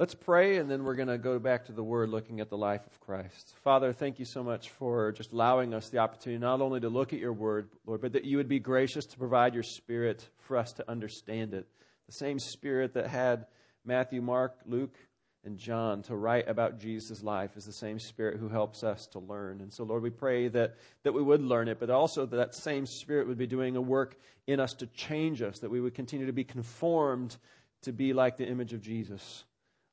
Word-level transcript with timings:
Let's 0.00 0.14
pray, 0.14 0.56
and 0.56 0.70
then 0.70 0.84
we're 0.84 0.94
going 0.94 1.08
to 1.08 1.18
go 1.18 1.38
back 1.38 1.66
to 1.66 1.72
the 1.72 1.82
Word 1.84 2.08
looking 2.08 2.40
at 2.40 2.48
the 2.48 2.56
life 2.56 2.80
of 2.86 2.98
Christ. 3.00 3.54
Father, 3.62 3.92
thank 3.92 4.18
you 4.18 4.24
so 4.24 4.42
much 4.42 4.70
for 4.70 5.12
just 5.12 5.34
allowing 5.34 5.74
us 5.74 5.90
the 5.90 5.98
opportunity 5.98 6.40
not 6.40 6.62
only 6.62 6.80
to 6.80 6.88
look 6.88 7.12
at 7.12 7.18
your 7.18 7.34
Word, 7.34 7.68
Lord, 7.84 8.00
but 8.00 8.14
that 8.14 8.24
you 8.24 8.38
would 8.38 8.48
be 8.48 8.60
gracious 8.60 9.04
to 9.04 9.18
provide 9.18 9.52
your 9.52 9.62
Spirit 9.62 10.26
for 10.38 10.56
us 10.56 10.72
to 10.78 10.90
understand 10.90 11.52
it. 11.52 11.68
The 12.06 12.14
same 12.14 12.38
Spirit 12.38 12.94
that 12.94 13.08
had 13.08 13.44
Matthew, 13.84 14.22
Mark, 14.22 14.54
Luke, 14.64 14.96
and 15.44 15.58
John 15.58 16.00
to 16.04 16.16
write 16.16 16.48
about 16.48 16.78
Jesus' 16.78 17.22
life 17.22 17.58
is 17.58 17.66
the 17.66 17.72
same 17.74 17.98
Spirit 17.98 18.40
who 18.40 18.48
helps 18.48 18.82
us 18.82 19.06
to 19.08 19.18
learn. 19.18 19.60
And 19.60 19.70
so, 19.70 19.84
Lord, 19.84 20.02
we 20.02 20.08
pray 20.08 20.48
that, 20.48 20.76
that 21.02 21.12
we 21.12 21.22
would 21.22 21.42
learn 21.42 21.68
it, 21.68 21.78
but 21.78 21.90
also 21.90 22.24
that 22.24 22.36
that 22.38 22.54
same 22.54 22.86
Spirit 22.86 23.28
would 23.28 23.36
be 23.36 23.46
doing 23.46 23.76
a 23.76 23.82
work 23.82 24.16
in 24.46 24.60
us 24.60 24.72
to 24.78 24.86
change 24.86 25.42
us, 25.42 25.58
that 25.58 25.70
we 25.70 25.82
would 25.82 25.94
continue 25.94 26.24
to 26.24 26.32
be 26.32 26.44
conformed 26.44 27.36
to 27.82 27.92
be 27.92 28.14
like 28.14 28.38
the 28.38 28.48
image 28.48 28.72
of 28.72 28.80
Jesus. 28.80 29.44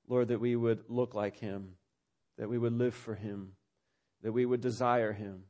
Lord, 0.08 0.30
that 0.30 0.40
we 0.40 0.56
would 0.56 0.84
look 0.88 1.14
like 1.14 1.38
him, 1.38 1.74
that 2.38 2.50
we 2.50 2.58
would 2.58 2.74
live 2.74 2.96
for 2.96 3.16
him, 3.16 3.54
that 4.24 4.32
we 4.32 4.46
would 4.46 4.62
desire 4.62 5.12
him, 5.12 5.44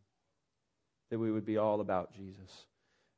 that 1.10 1.20
we 1.20 1.32
would 1.32 1.46
be 1.46 1.58
all 1.58 1.80
about 1.80 2.14
Jesus. 2.14 2.66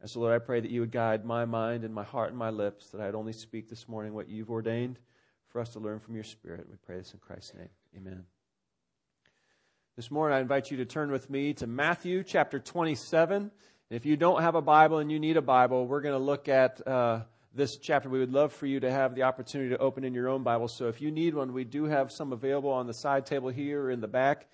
And 0.02 0.10
so, 0.10 0.20
Lord, 0.20 0.34
I 0.34 0.44
pray 0.44 0.60
that 0.60 0.72
you 0.72 0.82
would 0.82 0.92
guide 0.92 1.26
my 1.26 1.46
mind 1.46 1.84
and 1.84 1.94
my 1.94 2.04
heart 2.04 2.30
and 2.30 2.38
my 2.38 2.50
lips, 2.50 2.90
that 2.90 3.02
I'd 3.02 3.16
only 3.16 3.34
speak 3.34 3.70
this 3.70 3.88
morning 3.88 4.14
what 4.14 4.30
you've 4.30 4.52
ordained 4.52 5.00
for 5.48 5.60
us 5.60 5.70
to 5.70 5.80
learn 5.80 6.00
from 6.00 6.16
your 6.16 6.24
Spirit. 6.24 6.68
We 6.70 6.76
pray 6.86 6.98
this 6.98 7.14
in 7.14 7.20
Christ's 7.20 7.56
name. 7.56 7.70
Amen. 7.98 8.24
This 9.96 10.12
morning, 10.12 10.38
I 10.38 10.42
invite 10.42 10.72
you 10.72 10.78
to 10.78 10.86
turn 10.86 11.12
with 11.12 11.30
me 11.30 11.54
to 11.56 11.68
Matthew 11.68 12.24
chapter 12.24 12.60
27. 12.60 13.52
If 13.90 14.06
you 14.06 14.16
don't 14.16 14.42
have 14.42 14.56
a 14.56 14.62
Bible 14.62 15.00
and 15.00 15.12
you 15.12 15.20
need 15.20 15.36
a 15.36 15.42
Bible, 15.42 15.88
we're 15.88 16.02
going 16.02 16.16
to 16.16 16.24
look 16.24 16.48
at. 16.48 16.86
Uh, 16.86 17.22
this 17.54 17.78
chapter. 17.78 18.10
We 18.10 18.20
would 18.20 18.32
love 18.32 18.54
for 18.54 18.66
you 18.66 18.80
to 18.80 18.92
have 18.92 19.16
the 19.16 19.24
opportunity 19.24 19.72
to 19.72 19.78
open 19.78 20.04
in 20.04 20.14
your 20.14 20.30
own 20.30 20.44
Bible. 20.44 20.68
So 20.68 20.88
if 20.88 21.02
you 21.02 21.12
need 21.12 21.34
one, 21.34 21.54
we 21.54 21.64
do 21.64 21.86
have 21.86 22.12
some 22.12 22.32
available 22.32 22.72
on 22.72 22.88
the 22.88 22.94
side 22.94 23.26
table 23.26 23.50
here 23.50 23.90
in 23.90 24.02
the 24.02 24.08
back, 24.08 24.48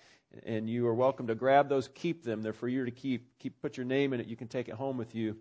and 0.44 0.68
you 0.68 0.86
are 0.86 0.94
welcome 0.94 1.26
to 1.26 1.34
grab 1.34 1.68
those, 1.68 1.88
keep 1.88 2.24
them. 2.24 2.42
They're 2.42 2.52
for 2.52 2.68
you 2.68 2.84
to 2.84 2.90
keep. 2.90 3.38
Keep 3.38 3.60
put 3.60 3.76
your 3.76 3.86
name 3.86 4.12
in 4.12 4.20
it. 4.20 4.26
You 4.26 4.36
can 4.36 4.48
take 4.48 4.68
it 4.68 4.74
home 4.74 4.96
with 4.96 5.14
you. 5.14 5.36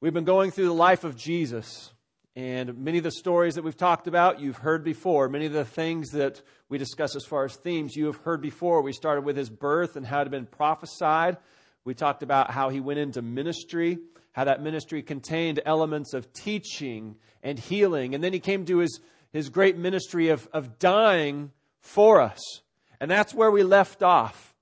We've 0.00 0.14
been 0.14 0.24
going 0.24 0.50
through 0.50 0.66
the 0.66 0.72
life 0.72 1.04
of 1.04 1.16
Jesus. 1.16 1.92
And 2.36 2.78
many 2.78 2.98
of 2.98 3.04
the 3.04 3.10
stories 3.10 3.56
that 3.56 3.64
we've 3.64 3.76
talked 3.76 4.06
about, 4.06 4.40
you've 4.40 4.56
heard 4.56 4.84
before. 4.84 5.28
Many 5.28 5.46
of 5.46 5.52
the 5.52 5.64
things 5.64 6.10
that 6.10 6.40
we 6.68 6.78
discuss 6.78 7.16
as 7.16 7.24
far 7.24 7.44
as 7.44 7.56
themes, 7.56 7.96
you 7.96 8.06
have 8.06 8.16
heard 8.16 8.40
before. 8.40 8.82
We 8.82 8.92
started 8.92 9.24
with 9.24 9.36
his 9.36 9.50
birth 9.50 9.96
and 9.96 10.06
how 10.06 10.20
it 10.20 10.24
had 10.24 10.30
been 10.30 10.46
prophesied. 10.46 11.36
We 11.84 11.94
talked 11.94 12.22
about 12.22 12.50
how 12.50 12.68
he 12.68 12.80
went 12.80 13.00
into 13.00 13.20
ministry 13.20 13.98
how 14.32 14.44
that 14.44 14.62
ministry 14.62 15.02
contained 15.02 15.60
elements 15.64 16.14
of 16.14 16.32
teaching 16.32 17.16
and 17.42 17.58
healing. 17.58 18.14
And 18.14 18.22
then 18.22 18.32
he 18.32 18.40
came 18.40 18.64
to 18.66 18.78
his, 18.78 19.00
his 19.32 19.48
great 19.48 19.76
ministry 19.76 20.28
of, 20.28 20.48
of 20.52 20.78
dying 20.78 21.50
for 21.80 22.20
us. 22.20 22.40
And 23.00 23.10
that's 23.10 23.34
where 23.34 23.50
we 23.50 23.62
left 23.62 24.02
off. 24.02 24.54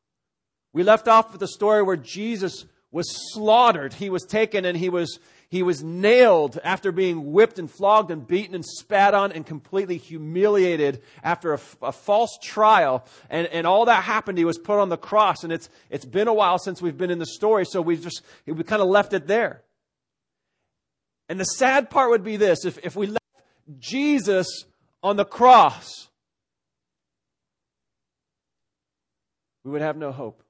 We 0.72 0.82
left 0.82 1.08
off 1.08 1.32
with 1.32 1.40
the 1.40 1.48
story 1.48 1.82
where 1.82 1.96
Jesus 1.96 2.64
was 2.90 3.06
slaughtered. 3.32 3.94
He 3.94 4.10
was 4.10 4.24
taken 4.24 4.64
and 4.64 4.76
he 4.76 4.88
was, 4.88 5.18
he 5.50 5.62
was 5.62 5.82
nailed 5.82 6.58
after 6.62 6.92
being 6.92 7.32
whipped 7.32 7.58
and 7.58 7.70
flogged 7.70 8.10
and 8.10 8.26
beaten 8.26 8.54
and 8.54 8.64
spat 8.64 9.14
on 9.14 9.32
and 9.32 9.46
completely 9.46 9.96
humiliated 9.96 11.02
after 11.22 11.54
a, 11.54 11.60
a, 11.80 11.92
false 11.92 12.38
trial. 12.42 13.06
And, 13.30 13.46
and 13.46 13.66
all 13.66 13.86
that 13.86 14.04
happened. 14.04 14.36
He 14.36 14.44
was 14.44 14.58
put 14.58 14.78
on 14.78 14.90
the 14.90 14.98
cross. 14.98 15.44
And 15.44 15.52
it's, 15.52 15.70
it's 15.88 16.04
been 16.04 16.28
a 16.28 16.34
while 16.34 16.58
since 16.58 16.82
we've 16.82 16.98
been 16.98 17.10
in 17.10 17.18
the 17.18 17.26
story, 17.26 17.64
so 17.64 17.80
we 17.80 17.96
just, 17.96 18.22
we 18.46 18.62
kind 18.62 18.82
of 18.82 18.88
left 18.88 19.14
it 19.14 19.26
there. 19.26 19.62
And 21.30 21.40
the 21.40 21.44
sad 21.44 21.88
part 21.88 22.10
would 22.10 22.24
be 22.24 22.36
this 22.36 22.66
if, 22.66 22.78
if 22.84 22.94
we 22.94 23.06
left 23.06 23.18
Jesus 23.78 24.64
on 25.02 25.16
the 25.16 25.24
cross, 25.24 26.08
we 29.64 29.70
would 29.70 29.82
have 29.82 29.96
no 29.96 30.12
hope. 30.12 30.42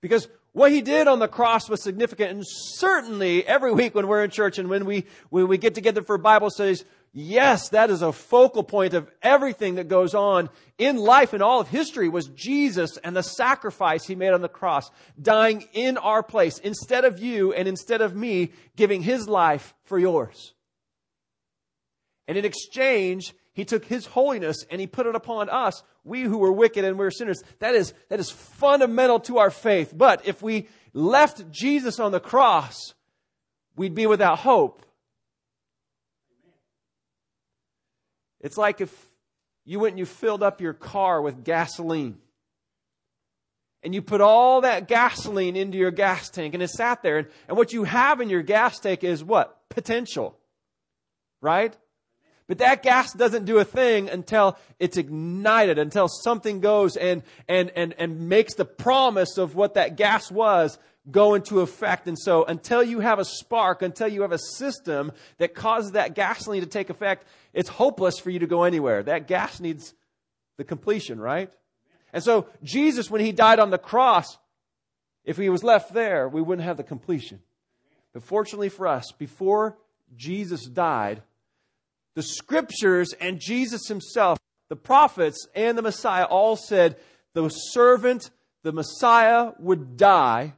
Because 0.00 0.28
what 0.52 0.72
he 0.72 0.80
did 0.80 1.06
on 1.06 1.20
the 1.20 1.28
cross 1.28 1.68
was 1.68 1.82
significant. 1.82 2.30
And 2.30 2.44
certainly 2.46 3.46
every 3.46 3.72
week 3.72 3.94
when 3.94 4.08
we're 4.08 4.24
in 4.24 4.30
church 4.30 4.58
and 4.58 4.68
when 4.68 4.84
we, 4.84 5.06
when 5.28 5.48
we 5.48 5.58
get 5.58 5.74
together 5.74 6.02
for 6.02 6.18
Bible 6.18 6.50
studies, 6.50 6.84
yes, 7.12 7.68
that 7.68 7.90
is 7.90 8.02
a 8.02 8.12
focal 8.12 8.64
point 8.64 8.94
of 8.94 9.08
everything 9.22 9.76
that 9.76 9.88
goes 9.88 10.14
on 10.14 10.50
in 10.76 10.96
life 10.96 11.32
and 11.32 11.42
all 11.42 11.60
of 11.60 11.68
history 11.68 12.08
was 12.08 12.26
Jesus 12.28 12.96
and 12.98 13.14
the 13.14 13.22
sacrifice 13.22 14.04
he 14.04 14.16
made 14.16 14.32
on 14.32 14.42
the 14.42 14.48
cross, 14.48 14.90
dying 15.20 15.68
in 15.72 15.96
our 15.98 16.22
place 16.22 16.58
instead 16.58 17.04
of 17.04 17.20
you 17.20 17.52
and 17.52 17.68
instead 17.68 18.00
of 18.00 18.16
me 18.16 18.50
giving 18.76 19.02
his 19.02 19.28
life 19.28 19.74
for 19.84 19.98
yours. 19.98 20.54
And 22.26 22.36
in 22.36 22.44
exchange, 22.44 23.34
he 23.52 23.64
took 23.64 23.84
his 23.84 24.06
holiness 24.06 24.64
and 24.70 24.80
he 24.80 24.86
put 24.86 25.06
it 25.06 25.14
upon 25.14 25.48
us, 25.48 25.82
we 26.04 26.22
who 26.22 26.38
were 26.38 26.52
wicked 26.52 26.84
and 26.84 26.98
we 26.98 27.04
were 27.04 27.10
sinners. 27.10 27.42
That 27.58 27.74
is, 27.74 27.92
that 28.08 28.20
is 28.20 28.30
fundamental 28.30 29.20
to 29.20 29.38
our 29.38 29.50
faith. 29.50 29.92
But 29.96 30.26
if 30.26 30.40
we 30.42 30.68
left 30.92 31.50
Jesus 31.50 31.98
on 31.98 32.12
the 32.12 32.20
cross, 32.20 32.94
we'd 33.76 33.94
be 33.94 34.06
without 34.06 34.38
hope. 34.38 34.86
It's 38.40 38.56
like 38.56 38.80
if 38.80 39.06
you 39.64 39.80
went 39.80 39.92
and 39.92 39.98
you 39.98 40.06
filled 40.06 40.42
up 40.42 40.60
your 40.60 40.72
car 40.72 41.20
with 41.20 41.44
gasoline 41.44 42.18
and 43.82 43.94
you 43.94 44.02
put 44.02 44.20
all 44.20 44.62
that 44.62 44.88
gasoline 44.88 45.56
into 45.56 45.76
your 45.76 45.90
gas 45.90 46.30
tank 46.30 46.54
and 46.54 46.62
it 46.62 46.70
sat 46.70 47.02
there 47.02 47.18
and, 47.18 47.28
and 47.48 47.56
what 47.56 47.72
you 47.72 47.84
have 47.84 48.20
in 48.20 48.30
your 48.30 48.42
gas 48.42 48.78
tank 48.78 49.04
is 49.04 49.22
what? 49.22 49.68
Potential. 49.68 50.38
Right? 51.42 51.76
But 52.50 52.58
that 52.58 52.82
gas 52.82 53.12
doesn't 53.12 53.44
do 53.44 53.58
a 53.58 53.64
thing 53.64 54.08
until 54.08 54.58
it's 54.80 54.96
ignited, 54.96 55.78
until 55.78 56.08
something 56.08 56.58
goes 56.58 56.96
and, 56.96 57.22
and, 57.46 57.70
and, 57.76 57.94
and 57.96 58.28
makes 58.28 58.54
the 58.54 58.64
promise 58.64 59.38
of 59.38 59.54
what 59.54 59.74
that 59.74 59.96
gas 59.96 60.32
was 60.32 60.76
go 61.08 61.34
into 61.34 61.60
effect. 61.60 62.08
And 62.08 62.18
so 62.18 62.42
until 62.42 62.82
you 62.82 62.98
have 62.98 63.20
a 63.20 63.24
spark, 63.24 63.82
until 63.82 64.08
you 64.08 64.22
have 64.22 64.32
a 64.32 64.38
system 64.56 65.12
that 65.38 65.54
causes 65.54 65.92
that 65.92 66.16
gasoline 66.16 66.62
to 66.62 66.66
take 66.66 66.90
effect, 66.90 67.24
it's 67.52 67.68
hopeless 67.68 68.18
for 68.18 68.30
you 68.30 68.40
to 68.40 68.48
go 68.48 68.64
anywhere. 68.64 69.04
That 69.04 69.28
gas 69.28 69.60
needs 69.60 69.94
the 70.56 70.64
completion, 70.64 71.20
right? 71.20 71.52
And 72.12 72.20
so 72.20 72.48
Jesus, 72.64 73.08
when 73.08 73.20
he 73.20 73.30
died 73.30 73.60
on 73.60 73.70
the 73.70 73.78
cross, 73.78 74.38
if 75.24 75.36
he 75.36 75.50
was 75.50 75.62
left 75.62 75.94
there, 75.94 76.28
we 76.28 76.42
wouldn't 76.42 76.66
have 76.66 76.78
the 76.78 76.82
completion. 76.82 77.42
But 78.12 78.24
fortunately 78.24 78.70
for 78.70 78.88
us, 78.88 79.12
before 79.12 79.78
Jesus 80.16 80.66
died, 80.66 81.22
the 82.14 82.22
scriptures 82.22 83.12
and 83.20 83.40
Jesus 83.40 83.88
himself, 83.88 84.38
the 84.68 84.76
prophets 84.76 85.46
and 85.54 85.76
the 85.76 85.82
Messiah 85.82 86.24
all 86.24 86.56
said 86.56 86.96
the 87.34 87.48
servant, 87.48 88.30
the 88.62 88.72
Messiah, 88.72 89.52
would 89.58 89.96
die, 89.96 90.54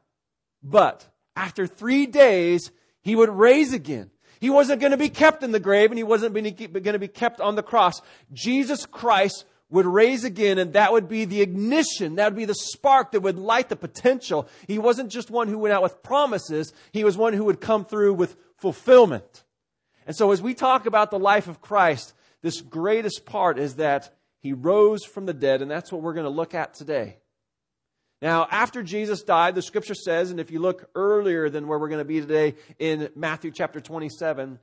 but 0.62 1.06
after 1.36 1.66
three 1.66 2.06
days, 2.06 2.70
he 3.00 3.16
would 3.16 3.30
raise 3.30 3.72
again. 3.72 4.10
He 4.40 4.50
wasn't 4.50 4.80
going 4.80 4.90
to 4.90 4.98
be 4.98 5.08
kept 5.08 5.42
in 5.42 5.52
the 5.52 5.60
grave 5.60 5.90
and 5.90 5.98
he 5.98 6.04
wasn't 6.04 6.34
going 6.34 6.54
to 6.54 6.98
be 6.98 7.08
kept 7.08 7.40
on 7.40 7.54
the 7.54 7.62
cross. 7.62 8.00
Jesus 8.32 8.86
Christ 8.86 9.44
would 9.70 9.86
raise 9.86 10.24
again 10.24 10.58
and 10.58 10.72
that 10.72 10.92
would 10.92 11.08
be 11.08 11.24
the 11.24 11.40
ignition. 11.40 12.16
That 12.16 12.32
would 12.32 12.38
be 12.38 12.44
the 12.44 12.54
spark 12.54 13.12
that 13.12 13.20
would 13.20 13.38
light 13.38 13.68
the 13.68 13.76
potential. 13.76 14.48
He 14.66 14.78
wasn't 14.78 15.10
just 15.10 15.30
one 15.30 15.48
who 15.48 15.58
went 15.58 15.72
out 15.72 15.82
with 15.82 16.02
promises. 16.02 16.72
He 16.92 17.04
was 17.04 17.16
one 17.16 17.34
who 17.34 17.44
would 17.44 17.60
come 17.60 17.84
through 17.84 18.14
with 18.14 18.36
fulfillment. 18.56 19.44
And 20.06 20.16
so, 20.16 20.32
as 20.32 20.42
we 20.42 20.54
talk 20.54 20.86
about 20.86 21.10
the 21.10 21.18
life 21.18 21.48
of 21.48 21.60
Christ, 21.60 22.14
this 22.42 22.60
greatest 22.60 23.24
part 23.24 23.58
is 23.58 23.76
that 23.76 24.14
he 24.40 24.52
rose 24.52 25.04
from 25.04 25.26
the 25.26 25.34
dead, 25.34 25.62
and 25.62 25.70
that's 25.70 25.92
what 25.92 26.02
we're 26.02 26.14
going 26.14 26.24
to 26.24 26.30
look 26.30 26.54
at 26.54 26.74
today. 26.74 27.18
Now, 28.20 28.46
after 28.50 28.82
Jesus 28.82 29.22
died, 29.22 29.54
the 29.54 29.62
scripture 29.62 29.94
says, 29.94 30.30
and 30.30 30.38
if 30.38 30.50
you 30.50 30.60
look 30.60 30.88
earlier 30.94 31.48
than 31.48 31.66
where 31.66 31.78
we're 31.78 31.88
going 31.88 31.98
to 31.98 32.04
be 32.04 32.20
today 32.20 32.54
in 32.78 33.08
Matthew 33.16 33.50
chapter 33.50 33.80
27, 33.80 34.60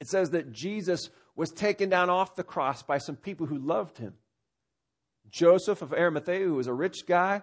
it 0.00 0.08
says 0.08 0.30
that 0.30 0.52
Jesus 0.52 1.08
was 1.34 1.50
taken 1.50 1.88
down 1.88 2.10
off 2.10 2.36
the 2.36 2.42
cross 2.42 2.82
by 2.82 2.98
some 2.98 3.16
people 3.16 3.46
who 3.46 3.56
loved 3.56 3.96
him. 3.96 4.14
Joseph 5.30 5.80
of 5.80 5.94
Arimathea, 5.94 6.44
who 6.44 6.54
was 6.54 6.66
a 6.66 6.74
rich 6.74 7.06
guy, 7.06 7.42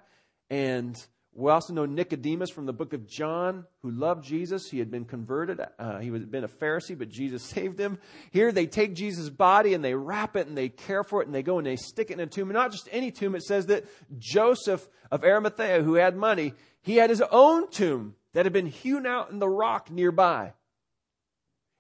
and 0.51 0.95
we 1.33 1.51
also 1.51 1.73
know 1.73 1.85
Nicodemus 1.85 2.49
from 2.49 2.65
the 2.65 2.73
book 2.73 2.93
of 2.93 3.07
John, 3.07 3.65
who 3.81 3.91
loved 3.91 4.25
Jesus. 4.25 4.69
He 4.69 4.79
had 4.79 4.89
been 4.89 5.05
converted. 5.05 5.61
Uh, 5.77 5.99
he 5.99 6.09
had 6.09 6.31
been 6.31 6.43
a 6.43 6.49
Pharisee, 6.49 6.97
but 6.97 7.09
Jesus 7.09 7.43
saved 7.55 7.79
him. 7.79 7.99
Here 8.31 8.51
they 8.51 8.65
take 8.65 8.95
Jesus' 8.95 9.29
body 9.29 9.73
and 9.73 9.83
they 9.83 9.93
wrap 9.93 10.35
it 10.35 10.47
and 10.47 10.57
they 10.57 10.69
care 10.69 11.03
for 11.03 11.21
it 11.21 11.27
and 11.27 11.35
they 11.35 11.43
go 11.43 11.57
and 11.57 11.67
they 11.67 11.75
stick 11.75 12.11
it 12.11 12.15
in 12.15 12.19
a 12.19 12.27
tomb. 12.27 12.49
And 12.49 12.55
not 12.55 12.71
just 12.71 12.89
any 12.91 13.11
tomb. 13.11 13.35
It 13.35 13.43
says 13.43 13.67
that 13.67 13.85
Joseph 14.17 14.87
of 15.11 15.23
Arimathea, 15.23 15.83
who 15.83 15.95
had 15.95 16.15
money, 16.15 16.53
he 16.81 16.95
had 16.95 17.09
his 17.09 17.23
own 17.31 17.69
tomb 17.69 18.15
that 18.33 18.45
had 18.45 18.53
been 18.53 18.67
hewn 18.67 19.05
out 19.05 19.31
in 19.31 19.39
the 19.39 19.49
rock 19.49 19.89
nearby. 19.91 20.53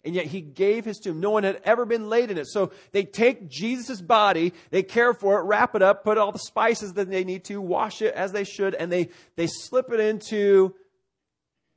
And 0.05 0.15
yet 0.15 0.27
he 0.27 0.39
gave 0.39 0.85
his 0.85 0.97
tomb. 0.97 1.19
No 1.19 1.31
one 1.31 1.43
had 1.43 1.59
ever 1.65 1.85
been 1.85 2.07
laid 2.07 2.31
in 2.31 2.37
it. 2.37 2.47
So 2.47 2.71
they 2.93 3.03
take 3.03 3.49
Jesus' 3.49 4.01
body, 4.01 4.53
they 4.69 4.81
care 4.81 5.13
for 5.13 5.39
it, 5.39 5.43
wrap 5.43 5.75
it 5.75 5.81
up, 5.81 6.03
put 6.03 6.17
all 6.17 6.31
the 6.31 6.39
spices 6.39 6.93
that 6.93 7.09
they 7.09 7.25
need 7.25 7.43
to, 7.45 7.59
wash 7.59 8.01
it 8.01 8.13
as 8.13 8.31
they 8.31 8.45
should, 8.45 8.75
and 8.75 8.91
they, 8.91 9.09
they 9.35 9.47
slip 9.47 9.91
it 9.91 9.99
into 9.99 10.73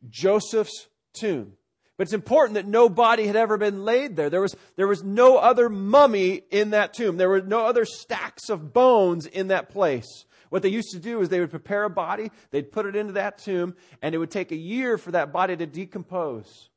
Joseph's 0.08 0.86
tomb. 1.14 1.54
But 1.96 2.04
it's 2.04 2.14
important 2.14 2.54
that 2.54 2.66
no 2.66 2.88
body 2.88 3.26
had 3.26 3.36
ever 3.36 3.58
been 3.58 3.84
laid 3.84 4.16
there. 4.16 4.30
There 4.30 4.40
was, 4.40 4.56
there 4.76 4.88
was 4.88 5.02
no 5.02 5.36
other 5.36 5.69
mummy 5.69 6.42
in 6.50 6.70
that 6.70 6.94
tomb. 6.94 7.16
There 7.16 7.28
were 7.28 7.42
no 7.42 7.66
other 7.66 7.84
stacks 7.84 8.48
of 8.48 8.72
bones 8.72 9.26
in 9.26 9.48
that 9.48 9.69
place. 9.69 10.24
What 10.48 10.62
they 10.62 10.69
used 10.69 10.90
to 10.92 10.98
do 10.98 11.20
is 11.20 11.28
they 11.28 11.40
would 11.40 11.50
prepare 11.50 11.84
a 11.84 11.90
body, 11.90 12.30
they'd 12.50 12.70
put 12.70 12.86
it 12.86 12.94
into 12.94 13.14
that 13.14 13.38
tomb, 13.38 13.74
and 14.02 14.14
it 14.14 14.19
would 14.19 14.30
take 14.30 14.52
a 14.52 14.56
year 14.56 14.98
for 14.98 15.10
that 15.12 15.32
body 15.32 15.56
to 15.56 15.66
decompose. 15.66 16.69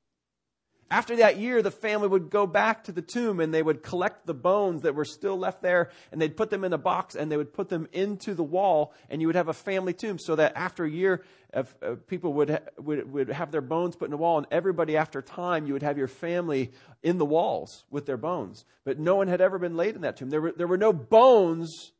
After 0.92 1.16
that 1.16 1.38
year, 1.38 1.64
the 1.64 1.72
family 1.72 2.08
would 2.08 2.30
go 2.30 2.46
back 2.46 2.84
to 2.84 2.92
the 2.92 3.02
tomb 3.02 3.40
and 3.40 3.52
they 3.52 3.64
would 3.64 3.82
collect 3.82 4.28
the 4.28 4.36
bones 4.36 4.84
that 4.84 4.94
were 4.94 5.06
still 5.06 5.36
left 5.36 5.64
there 5.64 5.90
and 6.12 6.22
they'd 6.22 6.38
put 6.38 6.52
them 6.52 6.64
in 6.64 6.74
a 6.74 6.78
box 6.78 7.16
and 7.16 7.32
they 7.32 7.38
would 7.38 7.54
put 7.54 7.70
them 7.70 7.88
into 7.92 8.36
the 8.36 8.44
wall 8.44 8.94
and 9.10 9.20
you 9.20 9.28
would 9.28 9.36
have 9.36 9.48
a 9.48 9.54
family 9.54 9.94
tomb 9.94 10.20
so 10.20 10.36
that 10.36 10.56
after 10.56 10.86
a 10.86 10.90
year, 10.90 11.24
of, 11.54 11.74
uh, 11.82 11.96
people 12.08 12.34
would, 12.34 12.50
ha- 12.52 12.60
would, 12.78 13.12
would 13.12 13.30
have 13.30 13.52
their 13.52 13.62
bones 13.62 13.96
put 13.96 14.06
in 14.06 14.12
the 14.12 14.18
wall 14.18 14.38
and 14.38 14.46
everybody 14.52 14.96
after 14.96 15.24
time, 15.24 15.66
you 15.66 15.74
would 15.74 15.82
have 15.82 15.98
your 15.98 16.08
family 16.08 16.72
in 17.02 17.18
the 17.18 17.26
walls 17.26 17.84
with 17.90 18.06
their 18.06 18.18
bones. 18.18 18.64
But 18.84 19.00
no 19.00 19.16
one 19.16 19.28
had 19.28 19.42
ever 19.42 19.58
been 19.58 19.76
laid 19.76 19.96
in 19.96 20.02
that 20.02 20.18
tomb. 20.18 20.30
There 20.30 20.42
were, 20.42 20.54
there 20.56 20.68
were 20.68 20.78
no 20.78 20.94
bones, 20.94 21.94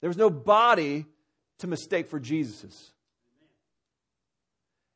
there 0.00 0.10
was 0.10 0.16
no 0.16 0.30
body 0.30 1.06
to 1.58 1.68
mistake 1.68 2.08
for 2.08 2.18
Jesus's. 2.18 2.90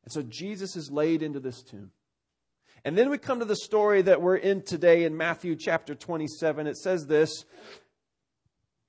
And 0.03 0.11
so 0.11 0.23
Jesus 0.23 0.75
is 0.75 0.91
laid 0.91 1.23
into 1.23 1.39
this 1.39 1.61
tomb. 1.61 1.91
And 2.85 2.97
then 2.97 3.09
we 3.09 3.17
come 3.17 3.39
to 3.39 3.45
the 3.45 3.55
story 3.55 4.01
that 4.03 4.21
we're 4.21 4.37
in 4.37 4.61
today 4.61 5.03
in 5.03 5.17
Matthew 5.17 5.55
chapter 5.55 5.95
27. 5.95 6.67
It 6.67 6.77
says 6.77 7.07
this 7.07 7.45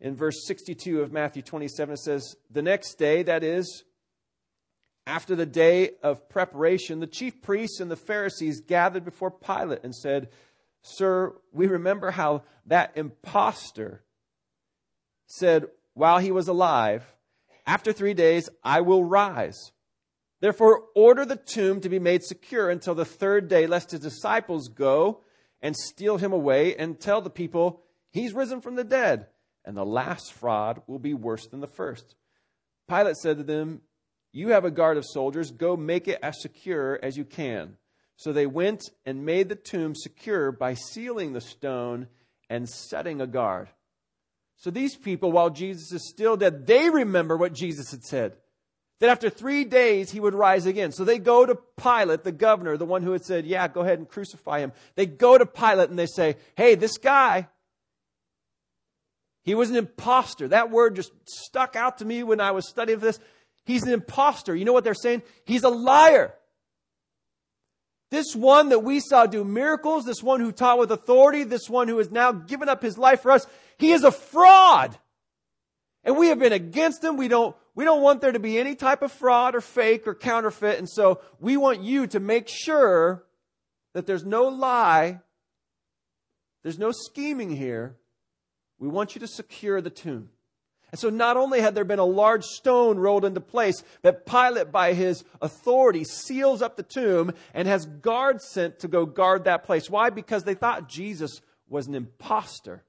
in 0.01 0.17
verse 0.17 0.47
62 0.47 1.01
of 1.01 1.13
Matthew 1.13 1.43
27. 1.43 1.95
It 1.95 1.99
says, 1.99 2.37
The 2.51 2.63
next 2.63 2.95
day, 2.95 3.23
that 3.25 3.43
is, 3.43 3.85
after 5.07 5.35
the 5.35 5.47
day 5.47 5.91
of 6.03 6.29
preparation, 6.29 7.01
the 7.01 7.07
chief 7.07 7.43
priests 7.43 7.81
and 7.81 7.91
the 7.91 7.97
Pharisees 7.97 8.61
gathered 8.61 9.05
before 9.05 9.31
Pilate 9.31 9.83
and 9.83 9.95
said, 9.95 10.29
Sir, 10.83 11.35
we 11.53 11.67
remember 11.67 12.13
how 12.13 12.45
that 12.67 12.93
impostor 12.97 14.05
said 15.27 15.67
while 15.95 16.19
he 16.19 16.31
was 16.31 16.49
alive, 16.49 17.05
After 17.67 17.93
three 17.93 18.15
days 18.15 18.49
I 18.63 18.83
will 18.83 19.05
rise. 19.05 19.73
Therefore, 20.41 20.85
order 20.95 21.27
the 21.27 21.37
tomb 21.37 21.81
to 21.83 21.89
be 21.89 21.99
made 21.99 22.25
secure 22.25 22.71
until 22.71 22.95
the 22.95 23.05
third 23.05 23.49
day, 23.49 23.67
lest 23.67 23.91
his 23.91 24.01
disciples 24.01 24.69
go 24.69 25.21
and 25.61 25.77
steal 25.77 26.17
him 26.17 26.33
away 26.33 26.75
and 26.77 26.99
tell 26.99 27.21
the 27.21 27.31
people, 27.31 27.83
He's 28.11 28.33
risen 28.33 28.61
from 28.61 28.75
the 28.75 28.85
dead. 28.85 29.27
And 29.65 29.77
the 29.77 29.85
last 29.85 30.33
fraud 30.33 30.83
will 30.87 30.99
be 30.99 31.15
worse 31.15 31.47
than 31.47 31.61
the 31.61 31.67
first. 31.67 32.17
Pilate 32.89 33.17
said 33.17 33.37
to 33.37 33.45
them, 33.45 33.83
You 34.33 34.49
have 34.49 34.65
a 34.65 34.71
guard 34.71 34.97
of 34.97 35.05
soldiers. 35.05 35.51
Go 35.51 35.77
make 35.77 36.09
it 36.09 36.19
as 36.23 36.41
secure 36.41 36.99
as 37.03 37.17
you 37.17 37.25
can. 37.25 37.77
So 38.17 38.33
they 38.33 38.47
went 38.47 38.83
and 39.07 39.25
made 39.25 39.49
the 39.49 39.55
tomb 39.55 39.95
secure 39.95 40.51
by 40.51 40.75
sealing 40.75 41.33
the 41.33 41.41
stone 41.41 42.09
and 42.49 42.69
setting 42.69 43.21
a 43.21 43.27
guard. 43.27 43.69
So 44.57 44.71
these 44.71 44.97
people, 44.97 45.33
while 45.33 45.51
Jesus 45.51 45.93
is 45.93 46.09
still 46.09 46.37
dead, 46.37 46.67
they 46.67 46.91
remember 46.91 47.37
what 47.37 47.55
Jesus 47.55 47.91
had 47.91 48.03
said 48.03 48.37
that 49.01 49.09
after 49.09 49.29
three 49.29 49.65
days 49.65 50.11
he 50.11 50.21
would 50.21 50.35
rise 50.35 50.67
again. 50.67 50.93
So 50.93 51.05
they 51.05 51.19
go 51.19 51.45
to 51.45 51.59
Pilate, 51.77 52.23
the 52.23 52.33
governor, 52.33 52.77
the 52.77 52.85
one 52.85 53.03
who 53.03 53.13
had 53.13 53.25
said, 53.25 53.47
Yeah, 53.47 53.67
go 53.67 53.81
ahead 53.81 53.99
and 53.99 54.09
crucify 54.09 54.61
him. 54.61 54.73
They 54.95 55.07
go 55.07 55.37
to 55.37 55.47
Pilate 55.47 55.91
and 55.91 55.99
they 55.99 56.07
say, 56.07 56.37
Hey, 56.55 56.75
this 56.75 56.99
guy, 56.99 57.49
he 59.43 59.55
was 59.55 59.71
an 59.71 59.77
impostor. 59.77 60.49
That 60.49 60.71
word 60.71 60.97
just 60.97 61.13
stuck 61.25 61.77
out 61.77 61.99
to 61.99 62.05
me 62.05 62.23
when 62.23 62.41
I 62.41 62.51
was 62.51 62.69
studying 62.69 62.99
this. 62.99 63.19
He's 63.65 63.83
an 63.83 63.93
impostor. 63.93 64.55
You 64.55 64.65
know 64.65 64.73
what 64.73 64.85
they're 64.85 64.95
saying? 64.95 65.23
He's 65.45 65.65
a 65.65 65.71
liar. 65.71 66.35
This 68.11 68.35
one 68.35 68.71
that 68.71 68.81
we 68.81 69.01
saw 69.01 69.27
do 69.27 69.45
miracles, 69.45 70.05
this 70.05 70.23
one 70.23 70.41
who 70.41 70.51
taught 70.53 70.79
with 70.79 70.91
authority, 70.91 71.45
this 71.45 71.71
one 71.71 71.87
who 71.89 71.99
has 71.99 72.11
now 72.11 72.33
given 72.33 72.69
up 72.69 72.83
his 72.83 72.99
life 72.99 73.23
for 73.23 73.31
us, 73.31 73.47
he 73.79 73.93
is 73.93 74.03
a 74.03 74.11
fraud. 74.11 74.99
And 76.03 76.17
we 76.17 76.29
have 76.29 76.39
been 76.39 76.53
against 76.53 77.05
him. 77.05 77.17
We 77.17 77.29
don't, 77.29 77.55
we 77.81 77.87
don't 77.87 78.03
want 78.03 78.21
there 78.21 78.31
to 78.31 78.39
be 78.39 78.59
any 78.59 78.75
type 78.75 79.01
of 79.01 79.11
fraud 79.11 79.55
or 79.55 79.63
fake 79.63 80.07
or 80.07 80.15
counterfeit. 80.15 80.79
And 80.79 80.87
so 80.87 81.23
we 81.41 81.57
want 81.57 81.81
you 81.81 82.07
to 82.09 82.21
make 82.21 82.47
sure 82.47 83.25
that 83.95 84.07
there's 84.07 84.23
no 84.23 84.49
lie, 84.49 85.21
there's 86.63 86.79
no 86.79 86.93
scheming 86.93 87.49
here. 87.49 87.97
We 88.79 88.89
want 88.89 89.15
you 89.15 89.21
to 89.23 89.27
secure 89.27 89.81
the 89.81 89.89
tomb. 89.89 90.29
And 90.91 90.99
so 90.99 91.09
not 91.09 91.39
only 91.39 91.63
had 91.63 91.75
there 91.75 91.87
been 91.87 91.99
a 91.99 92.05
large 92.05 92.45
stone 92.45 92.99
rolled 92.99 93.25
into 93.25 93.41
place, 93.41 93.83
but 94.03 94.27
Pilate, 94.27 94.71
by 94.71 94.93
his 94.93 95.25
authority, 95.41 96.05
seals 96.05 96.61
up 96.61 96.77
the 96.77 96.83
tomb 96.83 97.33
and 97.55 97.67
has 97.67 97.87
guards 97.87 98.45
sent 98.47 98.81
to 98.81 98.89
go 98.89 99.07
guard 99.07 99.45
that 99.45 99.65
place. 99.65 99.89
Why? 99.89 100.11
Because 100.11 100.45
they 100.45 100.53
thought 100.53 100.87
Jesus 100.87 101.41
was 101.67 101.87
an 101.87 101.95
impostor. 101.95 102.85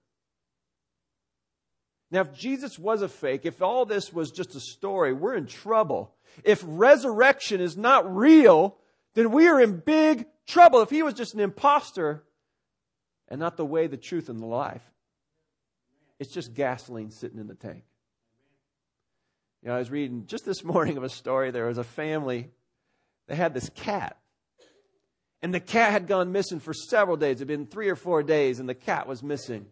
Now, 2.11 2.21
if 2.21 2.33
Jesus 2.33 2.77
was 2.77 3.01
a 3.01 3.07
fake, 3.07 3.45
if 3.45 3.61
all 3.61 3.85
this 3.85 4.11
was 4.11 4.31
just 4.31 4.53
a 4.53 4.59
story, 4.59 5.13
we're 5.13 5.35
in 5.35 5.47
trouble. 5.47 6.13
If 6.43 6.61
resurrection 6.65 7.61
is 7.61 7.77
not 7.77 8.13
real, 8.13 8.77
then 9.13 9.31
we 9.31 9.47
are 9.47 9.61
in 9.61 9.77
big 9.77 10.25
trouble. 10.45 10.81
If 10.81 10.89
he 10.89 11.03
was 11.03 11.13
just 11.13 11.33
an 11.33 11.39
impostor 11.39 12.23
and 13.29 13.39
not 13.39 13.55
the 13.55 13.65
way, 13.65 13.87
the 13.87 13.95
truth, 13.95 14.27
and 14.27 14.41
the 14.41 14.45
life, 14.45 14.83
it's 16.19 16.33
just 16.33 16.53
gasoline 16.53 17.11
sitting 17.11 17.39
in 17.39 17.47
the 17.47 17.55
tank. 17.55 17.83
You 19.63 19.69
know, 19.69 19.75
I 19.75 19.79
was 19.79 19.89
reading 19.89 20.25
just 20.27 20.43
this 20.43 20.63
morning 20.65 20.97
of 20.97 21.03
a 21.03 21.09
story. 21.09 21.51
There 21.51 21.67
was 21.67 21.77
a 21.77 21.83
family, 21.83 22.49
they 23.27 23.35
had 23.35 23.53
this 23.53 23.69
cat. 23.69 24.17
And 25.41 25.53
the 25.53 25.59
cat 25.59 25.91
had 25.91 26.07
gone 26.07 26.31
missing 26.31 26.59
for 26.59 26.73
several 26.73 27.17
days. 27.17 27.37
It 27.37 27.39
had 27.39 27.47
been 27.47 27.65
three 27.65 27.89
or 27.89 27.95
four 27.95 28.21
days, 28.21 28.59
and 28.59 28.67
the 28.67 28.75
cat 28.75 29.07
was 29.07 29.23
missing. 29.23 29.65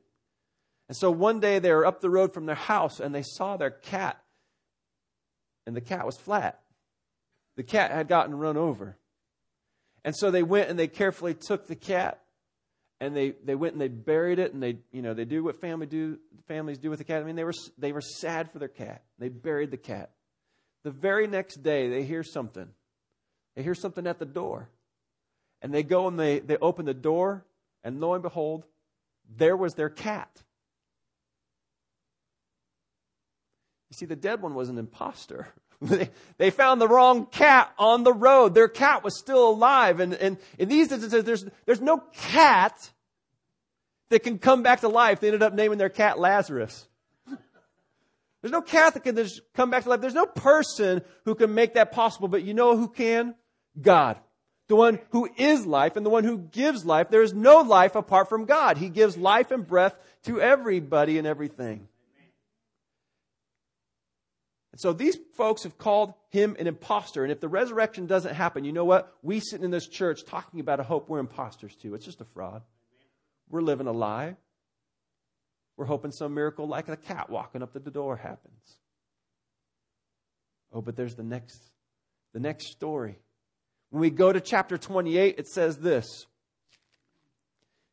And 0.90 0.98
so 0.98 1.10
one 1.12 1.40
day 1.40 1.60
they 1.60 1.72
were 1.72 1.86
up 1.86 2.02
the 2.02 2.10
road 2.10 2.34
from 2.34 2.46
their 2.46 2.56
house 2.56 3.00
and 3.00 3.16
they 3.16 3.24
saw 3.24 3.56
their 3.56 3.70
cat, 3.72 4.22
and 5.66 5.76
the 5.76 5.82
cat 5.82 6.06
was 6.06 6.18
flat. 6.18 6.60
The 7.56 7.64
cat 7.64 7.92
had 7.92 8.08
gotten 8.08 8.36
run 8.36 8.58
over. 8.58 8.98
And 10.04 10.16
so 10.16 10.32
they 10.32 10.44
went 10.44 10.70
and 10.70 10.80
they 10.80 10.88
carefully 10.88 11.34
took 11.36 11.68
the 11.68 11.76
cat 11.76 12.22
and 13.00 13.16
they, 13.16 13.32
they 13.44 13.56
went 13.56 13.74
and 13.74 13.82
they 13.82 13.88
buried 13.88 14.40
it 14.40 14.54
and 14.54 14.64
they 14.64 14.78
you 14.92 15.02
know 15.02 15.14
they 15.14 15.26
do 15.26 15.44
what 15.44 15.62
family 15.62 15.86
do 15.86 16.18
families 16.48 16.78
do 16.78 16.90
with 16.90 17.00
the 17.00 17.06
cat. 17.06 17.22
I 17.22 17.26
mean 17.26 17.36
they 17.36 17.44
were 17.44 17.54
they 17.78 17.92
were 17.92 18.02
sad 18.02 18.52
for 18.52 18.60
their 18.60 18.68
cat. 18.68 19.04
They 19.20 19.30
buried 19.30 19.72
the 19.72 19.78
cat. 19.78 20.12
The 20.84 20.92
very 20.92 21.28
next 21.28 21.62
day 21.62 21.90
they 21.90 22.04
hear 22.04 22.24
something. 22.24 22.68
They 23.56 23.64
hear 23.64 23.76
something 23.76 24.08
at 24.08 24.20
the 24.20 24.26
door. 24.26 24.70
And 25.62 25.74
they 25.74 25.84
go 25.84 26.08
and 26.08 26.18
they, 26.18 26.40
they 26.40 26.56
open 26.58 26.86
the 26.86 26.94
door, 26.94 27.44
and 27.84 28.00
lo 28.00 28.14
and 28.14 28.24
behold, 28.24 28.64
there 29.36 29.58
was 29.58 29.74
their 29.74 29.90
cat. 29.90 30.30
You 33.90 33.96
see, 33.96 34.06
the 34.06 34.16
dead 34.16 34.42
one 34.42 34.54
was 34.54 34.70
an 34.70 34.78
impostor. 34.78 35.48
they 36.38 36.52
found 36.52 36.82
the 36.82 36.88
wrong 36.88 37.26
cat 37.26 37.74
on 37.78 38.04
the 38.04 38.14
road. 38.14 38.54
Their 38.54 38.68
cat 38.68 39.04
was 39.04 39.18
still 39.18 39.50
alive. 39.50 40.00
And, 40.00 40.14
and 40.14 40.38
in 40.58 40.70
these 40.70 40.92
instances, 40.92 41.24
there's, 41.24 41.46
there's 41.66 41.82
no 41.82 41.98
cat 42.14 42.92
that 44.10 44.24
can 44.24 44.40
come 44.40 44.64
back 44.64 44.82
to 44.82 44.90
life. 44.90 45.20
They 45.20 45.28
ended 45.28 45.44
up 45.44 45.54
naming 45.54 45.78
their 45.78 45.90
cat 45.90 46.20
Lazarus. 46.20 46.88
There's 48.42 48.52
no 48.52 48.62
cat 48.62 48.94
that 48.94 49.04
can 49.04 49.18
come 49.54 49.70
back 49.70 49.84
to 49.84 49.90
life. 49.90 50.02
There's 50.02 50.14
no 50.14 50.26
person 50.26 51.02
who 51.26 51.36
can 51.36 51.54
make 51.54 51.74
that 51.74 51.92
possible, 51.92 52.30
but 52.30 52.44
you 52.44 52.54
know 52.54 52.78
who 52.78 52.88
can? 52.88 53.36
God. 53.80 54.18
The 54.70 54.78
one 54.78 55.00
who 55.10 55.30
is 55.36 55.66
life 55.66 55.98
and 55.98 56.06
the 56.06 56.10
one 56.10 56.24
who 56.24 56.38
gives 56.38 56.86
life. 56.86 57.10
There 57.10 57.24
is 57.24 57.34
no 57.34 57.62
life 57.62 57.96
apart 57.96 58.30
from 58.30 58.46
God. 58.46 58.78
He 58.78 58.88
gives 58.88 59.18
life 59.18 59.52
and 59.52 59.68
breath 59.68 59.96
to 60.24 60.40
everybody 60.40 61.18
and 61.18 61.28
everything. 61.28 61.89
And 64.72 64.80
so 64.80 64.94
these 64.94 65.18
folks 65.36 65.64
have 65.64 65.78
called 65.78 66.14
him 66.30 66.56
an 66.60 66.68
impostor. 66.68 67.24
And 67.24 67.32
if 67.32 67.40
the 67.40 67.48
resurrection 67.48 68.06
doesn't 68.06 68.36
happen, 68.36 68.64
you 68.64 68.72
know 68.72 68.86
what? 68.86 69.16
We 69.24 69.40
sitting 69.40 69.66
in 69.66 69.72
this 69.72 69.88
church 69.88 70.26
talking 70.26 70.60
about 70.60 70.80
a 70.80 70.84
hope, 70.84 71.10
we're 71.10 71.20
imposters 71.20 71.76
too. 71.76 71.96
It's 71.96 72.06
just 72.06 72.22
a 72.22 72.26
fraud. 72.26 72.62
We're 73.50 73.62
living 73.62 73.88
a 73.88 73.92
lie. 73.92 74.36
We're 75.76 75.86
hoping 75.86 76.12
some 76.12 76.34
miracle 76.34 76.68
like 76.68 76.88
a 76.88 76.98
cat 76.98 77.30
walking 77.30 77.64
up 77.64 77.74
to 77.74 77.80
the 77.80 77.90
door 77.90 78.18
happens. 78.18 78.78
Oh, 80.72 80.82
but 80.82 80.96
there's 80.96 81.16
the 81.16 81.24
next 81.24 81.72
the 82.34 82.40
next 82.40 82.68
story. 82.68 83.18
When 83.90 84.02
we 84.02 84.12
go 84.12 84.32
to 84.32 84.40
chapter 84.40 84.78
28, 84.78 85.36
it 85.40 85.48
says 85.48 85.78
this. 85.78 86.28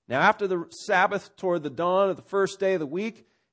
Now, 0.08 0.20
after 0.20 0.46
the 0.46 0.66
Sabbath, 0.70 1.34
toward 1.36 1.62
the 1.62 1.70
dawn 1.70 2.10
of 2.10 2.16
the 2.16 2.22
first 2.22 2.60
day 2.60 2.74
of 2.74 2.80
the 2.80 2.86
week, 2.86 3.26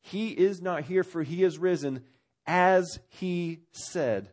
He 0.00 0.30
is 0.30 0.62
not 0.62 0.84
here, 0.84 1.04
for 1.04 1.22
he 1.22 1.44
is 1.44 1.58
risen, 1.58 2.02
as 2.46 2.98
he 3.08 3.60
said. 3.72 4.30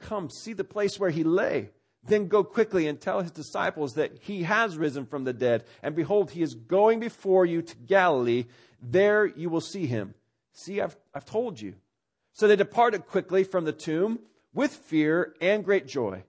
Come, 0.00 0.30
see 0.30 0.52
the 0.52 0.64
place 0.64 0.98
where 0.98 1.10
he 1.10 1.24
lay. 1.24 1.70
Then 2.02 2.28
go 2.28 2.42
quickly 2.42 2.86
and 2.86 2.98
tell 2.98 3.20
his 3.20 3.30
disciples 3.30 3.94
that 3.94 4.18
he 4.22 4.44
has 4.44 4.78
risen 4.78 5.04
from 5.04 5.24
the 5.24 5.32
dead. 5.32 5.64
And 5.82 5.94
behold, 5.94 6.30
he 6.30 6.42
is 6.42 6.54
going 6.54 6.98
before 7.00 7.44
you 7.44 7.60
to 7.60 7.76
Galilee. 7.76 8.46
There 8.80 9.26
you 9.26 9.50
will 9.50 9.60
see 9.60 9.86
him. 9.86 10.14
See, 10.52 10.80
I've, 10.80 10.96
I've 11.14 11.26
told 11.26 11.60
you. 11.60 11.74
So 12.32 12.48
they 12.48 12.56
departed 12.56 13.06
quickly 13.06 13.44
from 13.44 13.64
the 13.64 13.72
tomb 13.72 14.20
with 14.54 14.72
fear 14.72 15.34
and 15.40 15.64
great 15.64 15.86
joy 15.86 16.24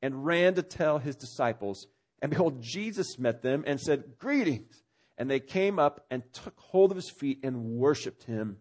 and 0.00 0.24
ran 0.24 0.54
to 0.54 0.62
tell 0.62 0.98
his 0.98 1.16
disciples. 1.16 1.86
And 2.22 2.30
behold, 2.30 2.62
Jesus 2.62 3.18
met 3.18 3.42
them 3.42 3.64
and 3.66 3.80
said, 3.80 4.18
Greetings. 4.18 4.82
And 5.20 5.30
they 5.30 5.38
came 5.38 5.78
up 5.78 6.06
and 6.10 6.22
took 6.32 6.58
hold 6.58 6.90
of 6.90 6.96
his 6.96 7.10
feet 7.10 7.40
and 7.42 7.76
worshiped 7.76 8.24
him. 8.24 8.56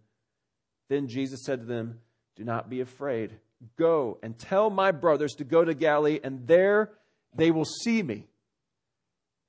Then 0.89 1.08
Jesus 1.08 1.46
said 1.46 1.62
to 1.62 1.66
them, 1.66 2.01
Do 2.36 2.44
not 2.44 2.70
be 2.70 2.82
afraid. 2.82 3.39
Go 3.78 4.20
and 4.22 4.38
tell 4.38 4.70
my 4.70 4.92
brothers 4.92 5.36
to 5.36 5.46
go 5.46 5.63
to 5.63 5.74
Galilee, 5.74 6.20
and 6.22 6.48
there 6.48 6.92
they 7.34 7.50
will 7.50 7.63
see 7.63 8.04
me. 8.04 8.28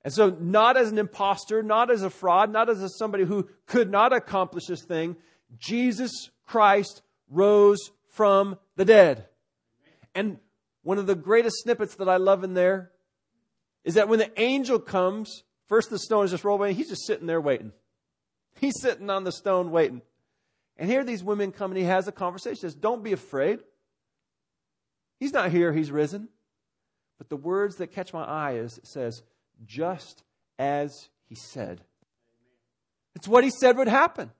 And 0.05 0.13
so, 0.13 0.29
not 0.39 0.77
as 0.77 0.89
an 0.89 0.97
impostor, 0.97 1.61
not 1.61 1.91
as 1.91 2.01
a 2.01 2.09
fraud, 2.09 2.49
not 2.49 2.69
as 2.69 2.81
a 2.81 2.87
somebody 2.87 3.25
who 3.25 3.49
could 3.65 3.91
not 3.91 4.13
accomplish 4.13 4.67
this 4.67 4.85
thing, 4.85 5.17
Jesus 5.57 6.29
Christ 6.47 7.01
rose 7.29 7.91
from 8.07 8.57
the 8.77 8.85
dead. 8.85 9.25
And 10.15 10.37
one 10.83 10.97
of 10.97 11.07
the 11.07 11.15
greatest 11.15 11.57
snippets 11.61 11.95
that 11.95 12.07
I 12.07 12.15
love 12.15 12.45
in 12.45 12.53
there 12.53 12.91
is 13.83 13.95
that 13.95 14.07
when 14.07 14.19
the 14.19 14.31
angel 14.39 14.79
comes, 14.79 15.43
first 15.71 15.89
the 15.89 15.97
stone 15.97 16.25
is 16.25 16.31
just 16.31 16.43
rolled 16.43 16.59
away, 16.59 16.73
he's 16.73 16.89
just 16.89 17.05
sitting 17.07 17.27
there 17.27 17.39
waiting. 17.39 17.71
He's 18.59 18.73
sitting 18.81 19.09
on 19.09 19.23
the 19.23 19.31
stone 19.31 19.71
waiting. 19.71 20.01
And 20.75 20.89
here 20.89 21.05
these 21.05 21.23
women 21.23 21.53
come 21.53 21.71
and 21.71 21.77
he 21.77 21.85
has 21.85 22.09
a 22.09 22.11
conversation. 22.11 22.55
He 22.55 22.59
says, 22.59 22.75
Don't 22.75 23.03
be 23.03 23.13
afraid. 23.13 23.59
He's 25.17 25.31
not 25.31 25.49
here, 25.49 25.71
he's 25.71 25.89
risen. 25.89 26.27
But 27.17 27.29
the 27.29 27.37
words 27.37 27.77
that 27.77 27.93
catch 27.93 28.11
my 28.11 28.23
eye 28.23 28.55
is 28.55 28.79
it 28.79 28.87
says, 28.87 29.23
just 29.65 30.23
as 30.59 31.07
he 31.29 31.35
said. 31.35 31.79
It's 33.15 33.27
what 33.27 33.45
he 33.45 33.49
said 33.49 33.77
would 33.77 33.87
happen. 33.87 34.31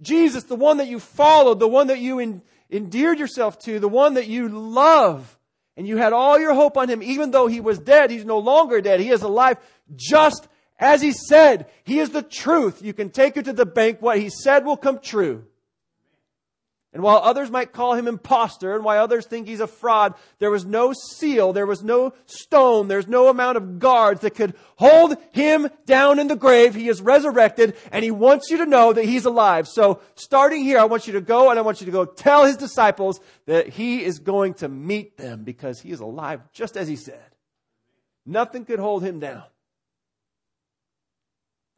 Jesus, 0.00 0.44
the 0.44 0.54
one 0.54 0.76
that 0.76 0.86
you 0.86 1.00
followed, 1.00 1.58
the 1.58 1.66
one 1.66 1.88
that 1.88 1.98
you 1.98 2.20
en- 2.20 2.42
endeared 2.70 3.18
yourself 3.18 3.58
to, 3.60 3.80
the 3.80 3.88
one 3.88 4.14
that 4.14 4.28
you 4.28 4.48
love, 4.48 5.35
and 5.76 5.86
you 5.86 5.96
had 5.96 6.12
all 6.12 6.38
your 6.38 6.54
hope 6.54 6.76
on 6.76 6.88
him, 6.88 7.02
even 7.02 7.30
though 7.30 7.46
he 7.46 7.60
was 7.60 7.78
dead, 7.78 8.10
he's 8.10 8.24
no 8.24 8.38
longer 8.38 8.80
dead, 8.80 9.00
he 9.00 9.10
is 9.10 9.22
alive, 9.22 9.58
just 9.94 10.48
as 10.78 11.02
he 11.02 11.12
said. 11.12 11.66
He 11.84 11.98
is 11.98 12.10
the 12.10 12.22
truth. 12.22 12.82
You 12.82 12.92
can 12.92 13.10
take 13.10 13.36
it 13.36 13.44
to 13.44 13.52
the 13.52 13.66
bank. 13.66 14.00
What 14.00 14.18
he 14.18 14.30
said 14.30 14.64
will 14.64 14.76
come 14.76 15.00
true. 15.00 15.44
And 16.96 17.02
while 17.02 17.18
others 17.18 17.50
might 17.50 17.74
call 17.74 17.92
him 17.92 18.08
impostor 18.08 18.74
and 18.74 18.82
while 18.82 19.04
others 19.04 19.26
think 19.26 19.46
he's 19.46 19.60
a 19.60 19.66
fraud, 19.66 20.14
there 20.38 20.50
was 20.50 20.64
no 20.64 20.94
seal, 20.94 21.52
there 21.52 21.66
was 21.66 21.84
no 21.84 22.14
stone, 22.24 22.88
there's 22.88 23.06
no 23.06 23.28
amount 23.28 23.58
of 23.58 23.78
guards 23.78 24.22
that 24.22 24.34
could 24.34 24.54
hold 24.76 25.14
him 25.32 25.68
down 25.84 26.18
in 26.18 26.28
the 26.28 26.36
grave. 26.36 26.74
He 26.74 26.88
is 26.88 27.02
resurrected 27.02 27.76
and 27.92 28.02
he 28.02 28.10
wants 28.10 28.48
you 28.50 28.56
to 28.56 28.64
know 28.64 28.94
that 28.94 29.04
he's 29.04 29.26
alive. 29.26 29.68
So 29.68 30.00
starting 30.14 30.64
here, 30.64 30.78
I 30.78 30.84
want 30.84 31.06
you 31.06 31.12
to 31.12 31.20
go 31.20 31.50
and 31.50 31.58
I 31.58 31.62
want 31.62 31.82
you 31.82 31.84
to 31.84 31.92
go 31.92 32.06
tell 32.06 32.46
his 32.46 32.56
disciples 32.56 33.20
that 33.44 33.68
he 33.68 34.02
is 34.02 34.18
going 34.18 34.54
to 34.54 34.68
meet 34.70 35.18
them 35.18 35.44
because 35.44 35.78
he 35.78 35.90
is 35.90 36.00
alive 36.00 36.40
just 36.54 36.78
as 36.78 36.88
he 36.88 36.96
said. 36.96 37.28
Nothing 38.24 38.64
could 38.64 38.78
hold 38.78 39.02
him 39.02 39.20
down. 39.20 39.42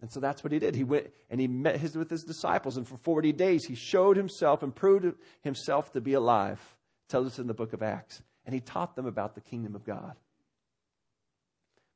And 0.00 0.12
so 0.12 0.21
that's 0.21 0.45
what 0.45 0.52
he 0.52 0.59
did. 0.59 0.75
He 0.75 0.85
went 0.85 1.11
and 1.28 1.40
he 1.40 1.49
met 1.49 1.76
his, 1.76 1.97
with 1.97 2.11
his 2.11 2.23
disciples, 2.23 2.76
and 2.76 2.87
for 2.87 2.97
40 2.99 3.33
days 3.33 3.64
he 3.64 3.75
showed 3.75 4.17
himself 4.17 4.62
and 4.62 4.75
proved 4.75 5.12
himself 5.43 5.93
to 5.93 6.00
be 6.00 6.12
alive. 6.12 6.61
Tells 7.09 7.26
us 7.26 7.38
in 7.38 7.47
the 7.47 7.55
book 7.55 7.73
of 7.73 7.83
Acts. 7.83 8.23
And 8.45 8.55
he 8.55 8.61
taught 8.61 8.97
them 8.97 9.07
about 9.07 9.35
the 9.35 9.40
kingdom 9.40 9.75
of 9.75 9.85
God. 9.85 10.14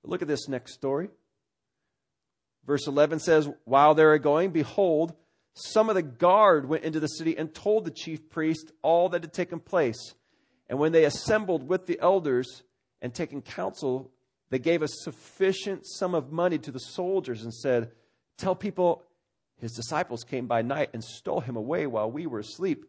But 0.03 0.11
look 0.11 0.23
at 0.23 0.29
this 0.29 0.49
next 0.49 0.75
story. 0.75 1.09
Verse 2.67 2.87
11 2.87 3.21
says, 3.21 3.49
While 3.65 3.95
they 3.95 4.05
were 4.05 4.19
going, 4.19 4.51
behold, 4.51 5.15
some 5.55 5.89
of 5.89 5.95
the 5.95 6.03
guard 6.03 6.69
went 6.69 6.85
into 6.85 7.01
the 7.01 7.07
city 7.07 7.37
and 7.37 7.55
told 7.55 7.85
the 7.85 7.91
chief 7.91 8.31
priest 8.31 8.73
all 8.83 9.09
that 9.11 9.23
had 9.23 9.33
taken 9.33 9.61
place. 9.61 10.15
And 10.69 10.79
when 10.79 10.93
they 10.93 11.05
assembled 11.05 11.69
with 11.69 11.87
the 11.87 12.01
elders 12.01 12.63
and 13.01 13.13
taken 13.13 13.43
counsel, 13.43 14.11
they 14.53 14.59
gave 14.59 14.83
a 14.83 14.89
sufficient 14.89 15.87
sum 15.87 16.15
of 16.15 16.31
money 16.31 16.59
to 16.59 16.71
the 16.71 16.79
soldiers 16.79 17.43
and 17.43 17.55
said, 17.55 17.91
Tell 18.37 18.55
people 18.55 19.03
his 19.57 19.73
disciples 19.73 20.25
came 20.25 20.47
by 20.47 20.61
night 20.61 20.91
and 20.93 21.03
stole 21.03 21.41
him 21.41 21.57
away 21.57 21.87
while 21.87 22.11
we 22.11 22.27
were 22.27 22.41
asleep. 22.41 22.85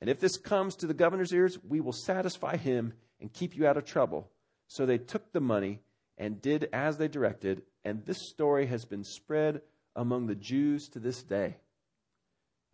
And 0.00 0.10
if 0.10 0.18
this 0.18 0.36
comes 0.36 0.74
to 0.76 0.88
the 0.88 0.92
governor's 0.92 1.32
ears, 1.32 1.60
we 1.62 1.80
will 1.80 1.92
satisfy 1.92 2.56
him 2.56 2.92
and 3.20 3.32
keep 3.32 3.56
you 3.56 3.68
out 3.68 3.76
of 3.76 3.84
trouble. 3.84 4.32
So 4.66 4.84
they 4.84 4.98
took 4.98 5.32
the 5.32 5.40
money 5.40 5.78
and 6.18 6.42
did 6.42 6.68
as 6.72 6.98
they 6.98 7.06
directed, 7.06 7.62
and 7.84 8.04
this 8.04 8.28
story 8.28 8.66
has 8.66 8.84
been 8.84 9.04
spread 9.04 9.62
among 9.94 10.26
the 10.26 10.34
Jews 10.34 10.88
to 10.88 10.98
this 10.98 11.22
day. 11.22 11.54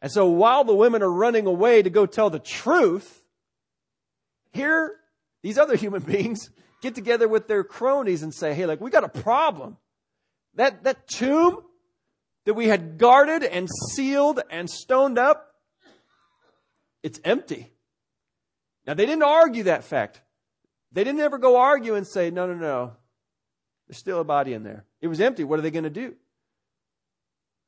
And 0.00 0.10
so 0.10 0.26
while 0.26 0.64
the 0.64 0.74
women 0.74 1.02
are 1.02 1.12
running 1.12 1.44
away 1.44 1.82
to 1.82 1.90
go 1.90 2.06
tell 2.06 2.30
the 2.30 2.38
truth, 2.38 3.22
here, 4.54 4.96
these 5.42 5.58
other 5.58 5.76
human 5.76 6.00
beings 6.10 6.48
get 6.80 6.94
together 6.94 7.28
with 7.28 7.48
their 7.48 7.64
cronies 7.64 8.22
and 8.22 8.34
say, 8.34 8.54
hey, 8.54 8.66
like, 8.66 8.80
we 8.80 8.90
got 8.90 9.04
a 9.04 9.08
problem. 9.08 9.76
That, 10.54 10.84
that 10.84 11.06
tomb 11.08 11.62
that 12.44 12.54
we 12.54 12.68
had 12.68 12.98
guarded 12.98 13.44
and 13.44 13.68
sealed 13.92 14.40
and 14.50 14.68
stoned 14.68 15.18
up, 15.18 15.54
it's 17.02 17.20
empty. 17.24 17.72
Now, 18.86 18.94
they 18.94 19.06
didn't 19.06 19.22
argue 19.22 19.64
that 19.64 19.84
fact. 19.84 20.20
They 20.92 21.04
didn't 21.04 21.20
ever 21.20 21.38
go 21.38 21.56
argue 21.56 21.94
and 21.94 22.06
say, 22.06 22.30
no, 22.30 22.46
no, 22.46 22.54
no, 22.54 22.92
there's 23.86 23.98
still 23.98 24.20
a 24.20 24.24
body 24.24 24.52
in 24.52 24.64
there. 24.64 24.84
It 25.00 25.08
was 25.08 25.20
empty. 25.20 25.44
What 25.44 25.58
are 25.58 25.62
they 25.62 25.70
going 25.70 25.84
to 25.84 25.90
do? 25.90 26.14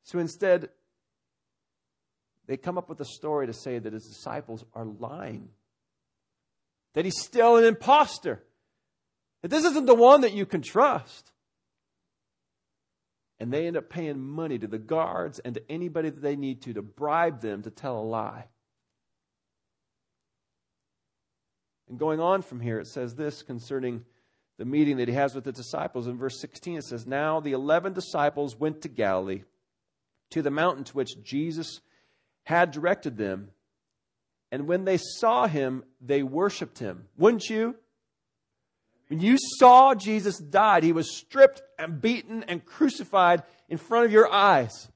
So 0.03 0.19
instead, 0.19 0.69
they 2.47 2.57
come 2.57 2.77
up 2.77 2.89
with 2.89 2.99
a 2.99 3.05
story 3.05 3.47
to 3.47 3.53
say 3.53 3.79
that 3.79 3.93
his 3.93 4.05
disciples 4.05 4.65
are 4.73 4.85
lying, 4.85 5.49
that 6.93 7.05
he's 7.05 7.21
still 7.21 7.55
an 7.57 7.63
impostor. 7.63 8.43
That 9.43 9.49
this 9.49 9.65
isn't 9.65 9.85
the 9.85 9.93
one 9.93 10.21
that 10.21 10.33
you 10.33 10.45
can 10.45 10.61
trust. 10.61 11.31
And 13.39 13.51
they 13.51 13.67
end 13.67 13.75
up 13.75 13.89
paying 13.89 14.19
money 14.19 14.57
to 14.57 14.67
the 14.67 14.79
guards 14.79 15.39
and 15.39 15.53
to 15.55 15.71
anybody 15.71 16.09
that 16.09 16.21
they 16.21 16.37
need 16.37 16.61
to 16.63 16.73
to 16.73 16.81
bribe 16.81 17.41
them 17.41 17.61
to 17.63 17.69
tell 17.69 17.99
a 17.99 18.01
lie. 18.01 18.45
And 21.89 21.99
going 21.99 22.21
on 22.21 22.41
from 22.41 22.61
here, 22.61 22.79
it 22.79 22.87
says 22.87 23.15
this 23.15 23.43
concerning 23.43 24.05
the 24.57 24.65
meeting 24.65 24.97
that 24.97 25.09
he 25.09 25.13
has 25.13 25.35
with 25.35 25.43
the 25.43 25.51
disciples. 25.51 26.07
In 26.07 26.17
verse 26.17 26.39
16, 26.39 26.77
it 26.77 26.85
says, 26.85 27.05
Now 27.05 27.41
the 27.41 27.51
eleven 27.51 27.91
disciples 27.91 28.55
went 28.55 28.81
to 28.83 28.87
Galilee, 28.87 29.43
to 30.31 30.41
the 30.41 30.51
mountain 30.51 30.85
to 30.85 30.93
which 30.93 31.21
Jesus 31.21 31.81
had 32.43 32.71
directed 32.71 33.17
them. 33.17 33.49
And 34.53 34.67
when 34.67 34.85
they 34.85 34.97
saw 34.97 35.47
him, 35.47 35.83
they 35.99 36.23
worshiped 36.23 36.79
him. 36.79 37.07
Wouldn't 37.17 37.49
you? 37.49 37.75
When 39.13 39.21
you 39.21 39.37
saw 39.59 39.93
Jesus 39.93 40.39
died, 40.39 40.81
he 40.81 40.91
was 40.91 41.15
stripped 41.15 41.61
and 41.77 42.01
beaten 42.01 42.41
and 42.47 42.65
crucified 42.65 43.43
in 43.69 43.77
front 43.77 44.05
of 44.05 44.11
your 44.11 44.27
eyes. 44.27 44.89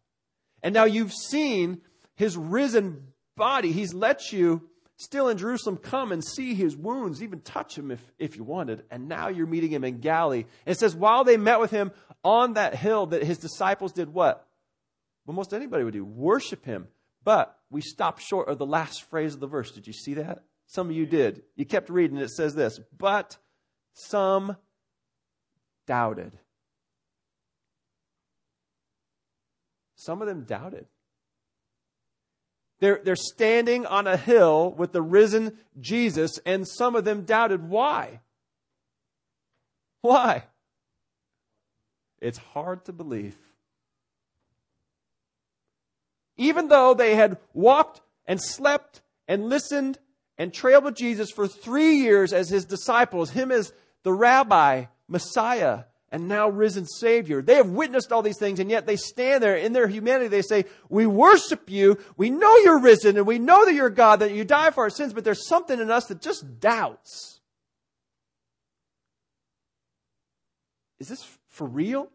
And 0.64 0.74
now 0.74 0.86
you've 0.86 1.14
seen 1.14 1.82
his 2.16 2.36
risen 2.36 3.10
body. 3.36 3.72
He's 3.72 3.94
let 3.94 4.34
you 4.34 4.70
still 4.96 5.30
in 5.30 5.38
Jerusalem 5.38 5.78
come 5.78 6.12
and 6.12 6.26
see 6.26 6.56
his 6.56 6.76
wounds, 6.76 7.22
even 7.22 7.42
touch 7.42 7.78
him 7.78 7.92
if, 7.92 8.02
if 8.18 8.38
you 8.38 8.44
wanted. 8.44 8.86
And 8.90 9.08
now 9.08 9.28
you're 9.28 9.46
meeting 9.46 9.70
him 9.70 9.84
in 9.84 10.00
Galilee. 10.00 10.46
And 10.66 10.76
it 10.76 10.80
says, 10.80 10.96
while 10.96 11.24
they 11.24 11.38
met 11.38 11.60
with 11.60 11.70
him 11.70 11.92
on 12.24 12.54
that 12.54 12.74
hill, 12.74 13.06
that 13.06 13.22
his 13.22 13.38
disciples 13.38 13.94
did 13.94 14.12
what? 14.12 14.48
Well, 15.28 15.36
most 15.36 15.54
anybody 15.54 15.84
would 15.84 15.94
do 15.94 16.04
worship 16.04 16.66
him. 16.66 16.88
But 17.24 17.56
we 17.70 17.82
stopped 17.82 18.24
short 18.24 18.48
of 18.48 18.58
the 18.58 18.66
last 18.66 19.04
phrase 19.04 19.36
of 19.36 19.42
the 19.42 19.46
verse. 19.46 19.70
Did 19.70 19.86
you 19.86 19.94
see 19.94 20.16
that? 20.16 20.44
Some 20.66 20.90
of 20.90 20.96
you 20.96 21.06
did. 21.06 21.44
You 21.56 21.66
kept 21.66 21.92
reading. 21.92 22.18
And 22.18 22.26
it 22.26 22.32
says 22.32 22.56
this, 22.56 22.80
but 22.98 23.38
some 23.98 24.56
doubted. 25.88 26.32
Some 29.96 30.22
of 30.22 30.28
them 30.28 30.44
doubted. 30.44 30.86
They're, 32.80 33.02
they're 33.04 33.16
standing 33.16 33.88
on 33.88 34.06
a 34.06 34.16
hill 34.16 34.72
with 34.72 34.92
the 34.92 35.02
risen 35.02 35.58
Jesus, 35.80 36.40
and 36.46 36.68
some 36.68 36.96
of 36.96 37.06
them 37.06 37.24
doubted. 37.24 37.68
Why? 37.68 38.20
Why? 40.02 40.44
It's 42.22 42.38
hard 42.38 42.86
to 42.86 42.94
believe. 42.94 43.36
Even 46.38 46.68
though 46.68 46.94
they 46.94 47.16
had 47.16 47.40
walked 47.56 48.02
and 48.28 48.40
slept 48.40 49.02
and 49.28 49.50
listened 49.50 49.98
and 50.38 50.54
trailed 50.54 50.84
with 50.84 50.96
Jesus 50.96 51.32
for 51.32 51.48
three 51.48 51.96
years 51.96 52.32
as 52.32 52.50
his 52.50 52.64
disciples, 52.64 53.32
him 53.32 53.52
as 53.52 53.74
the 54.08 54.14
rabbi, 54.14 54.86
Messiah, 55.10 55.84
and 56.14 56.30
now 56.30 56.48
risen 56.48 56.86
Savior. 56.86 57.42
They 57.42 57.56
have 57.56 57.72
witnessed 57.72 58.14
all 58.14 58.22
these 58.22 58.40
things, 58.40 58.62
and 58.62 58.72
yet 58.72 58.88
they 58.88 58.96
stand 58.96 59.44
there 59.44 59.58
in 59.58 59.74
their 59.74 59.90
humanity. 59.90 60.30
They 60.30 60.42
say, 60.42 60.64
We 60.88 61.06
worship 61.06 61.70
you. 61.70 61.98
We 62.16 62.30
know 62.30 62.56
you're 62.60 62.80
risen, 62.80 63.18
and 63.18 63.28
we 63.28 63.38
know 63.38 63.66
that 63.66 63.74
you're 63.74 63.90
God, 63.90 64.22
that 64.22 64.32
you 64.32 64.46
died 64.46 64.74
for 64.76 64.86
our 64.86 64.90
sins, 64.90 65.12
but 65.12 65.26
there's 65.26 65.46
something 65.46 65.78
in 65.78 65.92
us 65.92 66.06
that 66.06 66.22
just 66.22 66.62
doubts. 66.62 67.42
Is 71.02 71.10
this 71.10 71.28
for 71.50 71.68
real? 71.68 72.10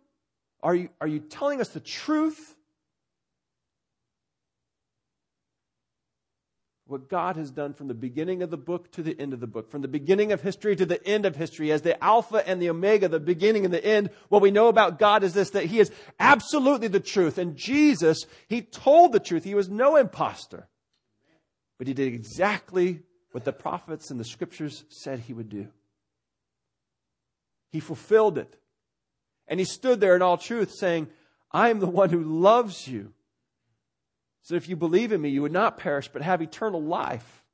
Are 0.62 0.75
you, 0.75 0.88
are 0.99 1.06
you 1.06 1.20
telling 1.20 1.61
us 1.61 1.68
the 1.68 1.80
truth? 1.80 2.56
What 6.92 7.08
God 7.08 7.37
has 7.37 7.50
done 7.50 7.72
from 7.72 7.88
the 7.88 7.94
beginning 7.94 8.42
of 8.42 8.50
the 8.50 8.58
book 8.58 8.92
to 8.92 9.02
the 9.02 9.18
end 9.18 9.32
of 9.32 9.40
the 9.40 9.46
book, 9.46 9.70
from 9.70 9.80
the 9.80 9.88
beginning 9.88 10.30
of 10.30 10.42
history 10.42 10.76
to 10.76 10.84
the 10.84 11.04
end 11.06 11.25
of 11.25 11.34
history, 11.34 11.72
as 11.72 11.80
the 11.80 12.02
Alpha 12.04 12.46
and 12.46 12.61
the 12.61 12.68
Omega, 12.68 13.08
the 13.08 13.18
beginning 13.18 13.64
and 13.64 13.72
the 13.72 13.84
end. 13.84 14.11
What 14.28 14.42
we 14.42 14.50
know 14.50 14.68
about 14.68 14.99
God 14.99 15.25
is 15.25 15.32
this, 15.32 15.50
that 15.50 15.64
He 15.64 15.80
is 15.80 15.90
absolutely 16.20 16.88
the 16.88 17.00
truth. 17.00 17.38
And 17.38 17.56
Jesus, 17.56 18.26
He 18.46 18.61
told 18.61 19.12
the 19.12 19.20
truth. 19.20 19.42
He 19.42 19.54
was 19.54 19.70
no 19.70 19.96
impostor. 19.96 20.68
But 21.78 21.87
He 21.87 21.94
did 21.94 22.12
exactly 22.12 23.00
what 23.32 23.44
the 23.44 23.52
prophets 23.52 24.11
and 24.11 24.20
the 24.20 24.25
scriptures 24.25 24.84
said 24.90 25.20
He 25.20 25.32
would 25.32 25.49
do. 25.49 25.68
He 27.70 27.80
fulfilled 27.80 28.37
it. 28.37 28.54
And 29.49 29.58
He 29.58 29.64
stood 29.64 29.99
there 29.99 30.14
in 30.14 30.22
all 30.22 30.37
truth 30.37 30.72
saying, 30.72 31.08
I 31.50 31.70
am 31.70 31.80
the 31.80 31.87
one 31.87 32.11
who 32.11 32.22
loves 32.22 32.87
you. 32.87 33.14
So 34.42 34.56
if 34.56 34.68
you 34.68 34.76
believe 34.76 35.12
in 35.12 35.20
me, 35.20 35.28
you 35.28 35.42
would 35.42 35.52
not 35.52 35.78
perish, 35.78 36.08
but 36.08 36.20
have 36.22 36.42
eternal 36.42 36.82
life. 36.82 37.44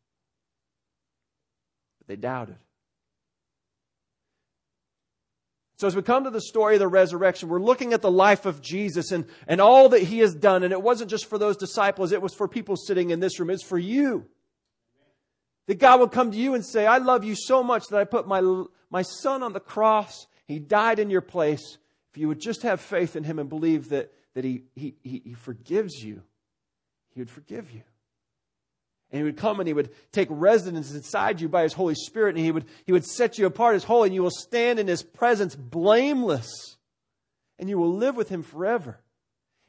But 1.99 2.09
they 2.09 2.17
doubted. 2.17 2.57
So 5.77 5.87
as 5.87 5.95
we 5.95 6.03
come 6.03 6.25
to 6.25 6.31
the 6.31 6.41
story 6.41 6.75
of 6.75 6.81
the 6.81 6.89
resurrection, 6.89 7.49
we're 7.49 7.61
looking 7.61 7.93
at 7.93 8.03
the 8.03 8.11
life 8.11 8.47
of 8.47 8.61
Jesus 8.61 9.13
and, 9.13 9.27
and 9.47 9.61
all 9.61 9.91
that 9.91 10.03
he 10.03 10.19
has 10.21 10.35
done. 10.35 10.65
And 10.65 10.73
it 10.73 10.83
wasn't 10.83 11.11
just 11.11 11.27
for 11.27 11.39
those 11.39 11.57
disciples, 11.57 12.11
it 12.11 12.23
was 12.23 12.35
for 12.35 12.49
people 12.49 12.77
sitting 12.77 13.11
in 13.11 13.21
this 13.21 13.39
room. 13.39 13.51
It's 13.51 13.63
for 13.63 13.79
you. 13.79 14.27
That 15.67 15.79
God 15.79 16.01
will 16.01 16.09
come 16.09 16.33
to 16.33 16.39
you 16.39 16.55
and 16.55 16.65
say, 16.65 16.87
I 16.87 16.99
love 16.99 17.23
you 17.23 17.37
so 17.37 17.63
much 17.63 17.89
that 17.89 18.01
I 18.01 18.05
put 18.05 18.27
my, 18.27 18.41
my 18.91 19.03
son 19.03 19.43
on 19.43 19.53
the 19.53 19.61
cross. 19.61 20.27
He 20.47 20.59
died 20.59 20.99
in 20.99 21.11
your 21.11 21.21
place. 21.21 21.77
If 22.11 22.19
you 22.19 22.27
would 22.29 22.41
just 22.41 22.63
have 22.63 22.81
faith 22.81 23.15
in 23.15 23.23
him 23.23 23.39
and 23.39 23.51
believe 23.51 23.91
that, 23.91 24.11
that 24.35 24.45
he, 24.45 24.63
he, 24.75 24.97
he, 25.05 25.23
he 25.27 25.35
forgives 25.35 26.03
you 26.03 26.23
he 27.19 27.23
would 27.23 27.31
forgive 27.31 27.73
you. 27.73 27.83
And 29.11 29.19
he 29.19 29.25
would 29.25 29.37
come 29.37 29.59
and 29.59 29.67
he 29.67 29.73
would 29.73 29.91
take 30.13 30.29
residence 30.31 30.95
inside 30.95 31.41
you 31.41 31.49
by 31.49 31.65
his 31.65 31.73
Holy 31.73 31.97
Spirit, 31.97 32.37
and 32.37 32.45
he 32.45 32.53
would, 32.53 32.65
he 32.87 32.93
would 32.93 33.05
set 33.05 33.39
you 33.39 33.47
apart 33.47 33.75
as 33.75 33.83
holy, 33.83 34.07
and 34.07 34.15
you 34.15 34.23
will 34.23 34.31
stand 34.31 34.79
in 34.79 34.87
his 34.87 35.03
presence 35.03 35.57
blameless, 35.57 36.77
and 37.59 37.69
you 37.69 37.77
will 37.77 37.93
live 37.93 38.15
with 38.15 38.29
him 38.29 38.45
forever. 38.45 39.01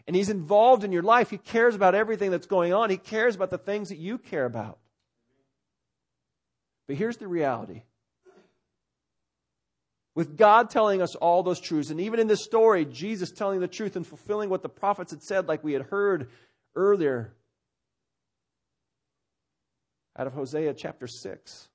And 0.05 0.15
he's 0.15 0.29
involved 0.29 0.83
in 0.83 0.91
your 0.91 1.01
life. 1.01 1.31
He 1.31 1.39
cares 1.39 1.73
about 1.73 1.95
everything 1.95 2.29
that's 2.29 2.45
going 2.45 2.71
on, 2.71 2.91
he 2.91 2.97
cares 2.97 3.35
about 3.35 3.49
the 3.49 3.57
things 3.57 3.89
that 3.89 3.97
you 3.97 4.19
care 4.19 4.45
about. 4.45 4.77
But 6.85 6.97
here's 6.97 7.17
the 7.17 7.27
reality. 7.27 7.81
With 10.13 10.37
God 10.37 10.69
telling 10.69 11.01
us 11.01 11.15
all 11.15 11.41
those 11.41 11.59
truths, 11.59 11.89
and 11.89 11.99
even 11.99 12.19
in 12.19 12.27
this 12.27 12.43
story, 12.43 12.85
Jesus 12.85 13.31
telling 13.31 13.59
the 13.59 13.67
truth 13.67 13.95
and 13.95 14.05
fulfilling 14.05 14.51
what 14.51 14.61
the 14.61 14.69
prophets 14.69 15.11
had 15.11 15.23
said, 15.23 15.47
like 15.47 15.63
we 15.63 15.73
had 15.73 15.83
heard 15.83 16.29
earlier, 16.75 17.33
out 20.17 20.27
of 20.27 20.33
Hosea 20.33 20.73
chapter 20.73 21.07
6. 21.07 21.69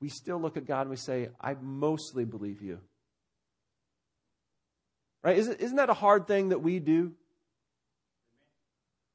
We 0.00 0.08
still 0.08 0.40
look 0.40 0.56
at 0.56 0.66
God 0.66 0.82
and 0.82 0.90
we 0.90 0.96
say, 0.96 1.28
I 1.40 1.54
mostly 1.60 2.24
believe 2.24 2.62
you. 2.62 2.80
Right? 5.22 5.36
Isn't, 5.36 5.76
that 5.76 5.90
a 5.90 5.94
hard 5.94 6.26
thing 6.26 6.48
that 6.48 6.62
we 6.62 6.78
do? 6.78 7.12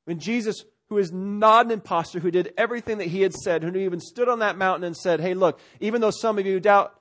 When 0.05 0.19
Jesus, 0.19 0.63
who 0.89 0.99
is 0.99 1.11
not 1.11 1.65
an 1.65 1.71
impostor, 1.71 2.19
who 2.19 2.29
did 2.29 2.53
everything 2.57 2.99
that 2.99 3.07
he 3.07 3.21
had 3.21 3.33
said, 3.33 3.63
who 3.63 3.75
even 3.75 3.99
stood 3.99 4.29
on 4.29 4.39
that 4.39 4.57
mountain 4.57 4.83
and 4.83 4.95
said, 4.95 5.19
Hey, 5.19 5.33
look, 5.33 5.59
even 5.79 6.01
though 6.01 6.11
some 6.11 6.37
of 6.37 6.45
you 6.45 6.59
doubt, 6.59 6.93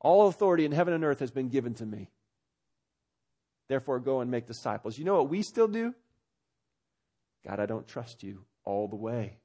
all 0.00 0.26
authority 0.26 0.64
in 0.64 0.72
heaven 0.72 0.92
and 0.92 1.04
earth 1.04 1.20
has 1.20 1.30
been 1.30 1.48
given 1.48 1.74
to 1.74 1.86
me. 1.86 2.10
Therefore, 3.68 4.00
go 4.00 4.20
and 4.20 4.30
make 4.30 4.48
disciples. 4.48 4.98
You 4.98 5.04
know 5.04 5.14
what 5.14 5.28
we 5.28 5.42
still 5.42 5.68
do? 5.68 5.94
God, 7.46 7.60
I 7.60 7.66
don't 7.66 7.86
trust 7.86 8.22
you 8.22 8.44
all 8.64 8.88
the 8.88 8.96
way. 8.96 9.38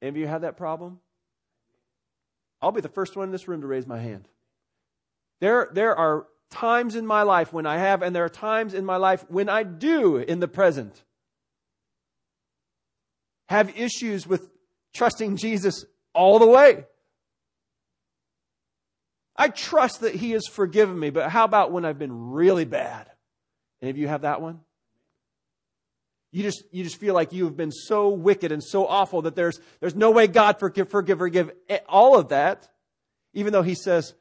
Any 0.00 0.08
of 0.08 0.16
you 0.16 0.26
have 0.26 0.42
that 0.42 0.56
problem? 0.56 0.98
I'll 2.60 2.72
be 2.72 2.80
the 2.80 2.88
first 2.88 3.16
one 3.16 3.28
in 3.28 3.32
this 3.32 3.48
room 3.48 3.60
to 3.60 3.66
raise 3.66 3.86
my 3.86 3.98
hand. 3.98 4.28
There, 5.40 5.68
there 5.72 5.96
are 5.96 6.26
times 6.50 6.94
in 6.94 7.06
my 7.06 7.22
life 7.22 7.52
when 7.52 7.66
I 7.66 7.78
have, 7.78 8.02
and 8.02 8.14
there 8.14 8.24
are 8.24 8.28
times 8.28 8.74
in 8.74 8.84
my 8.84 8.96
life 8.96 9.24
when 9.28 9.48
I 9.48 9.62
do 9.62 10.16
in 10.16 10.40
the 10.40 10.48
present 10.48 11.02
have 13.48 13.76
issues 13.78 14.26
with 14.26 14.48
trusting 14.94 15.36
Jesus 15.36 15.84
all 16.14 16.38
the 16.38 16.46
way. 16.46 16.84
I 19.36 19.48
trust 19.48 20.00
that 20.00 20.14
He 20.14 20.32
has 20.32 20.46
forgiven 20.46 20.98
me, 20.98 21.10
but 21.10 21.30
how 21.30 21.44
about 21.44 21.72
when 21.72 21.84
I've 21.84 21.98
been 21.98 22.30
really 22.30 22.64
bad? 22.64 23.10
Any 23.80 23.90
of 23.90 23.98
you 23.98 24.08
have 24.08 24.22
that 24.22 24.40
one? 24.40 24.60
You 26.32 26.42
just, 26.42 26.64
you 26.72 26.82
just 26.82 26.96
feel 26.96 27.12
like 27.12 27.32
you 27.34 27.44
have 27.44 27.56
been 27.56 27.70
so 27.70 28.08
wicked 28.08 28.52
and 28.52 28.64
so 28.64 28.86
awful 28.86 29.22
that 29.22 29.36
there's, 29.36 29.60
there's 29.80 29.94
no 29.94 30.10
way 30.10 30.26
God 30.26 30.58
forgive, 30.58 30.88
forgive, 30.88 31.18
forgive 31.18 31.50
all 31.86 32.18
of 32.18 32.30
that. 32.30 32.68
Even 33.34 33.52
though 33.52 33.62
he 33.62 33.74
says, 33.74 34.14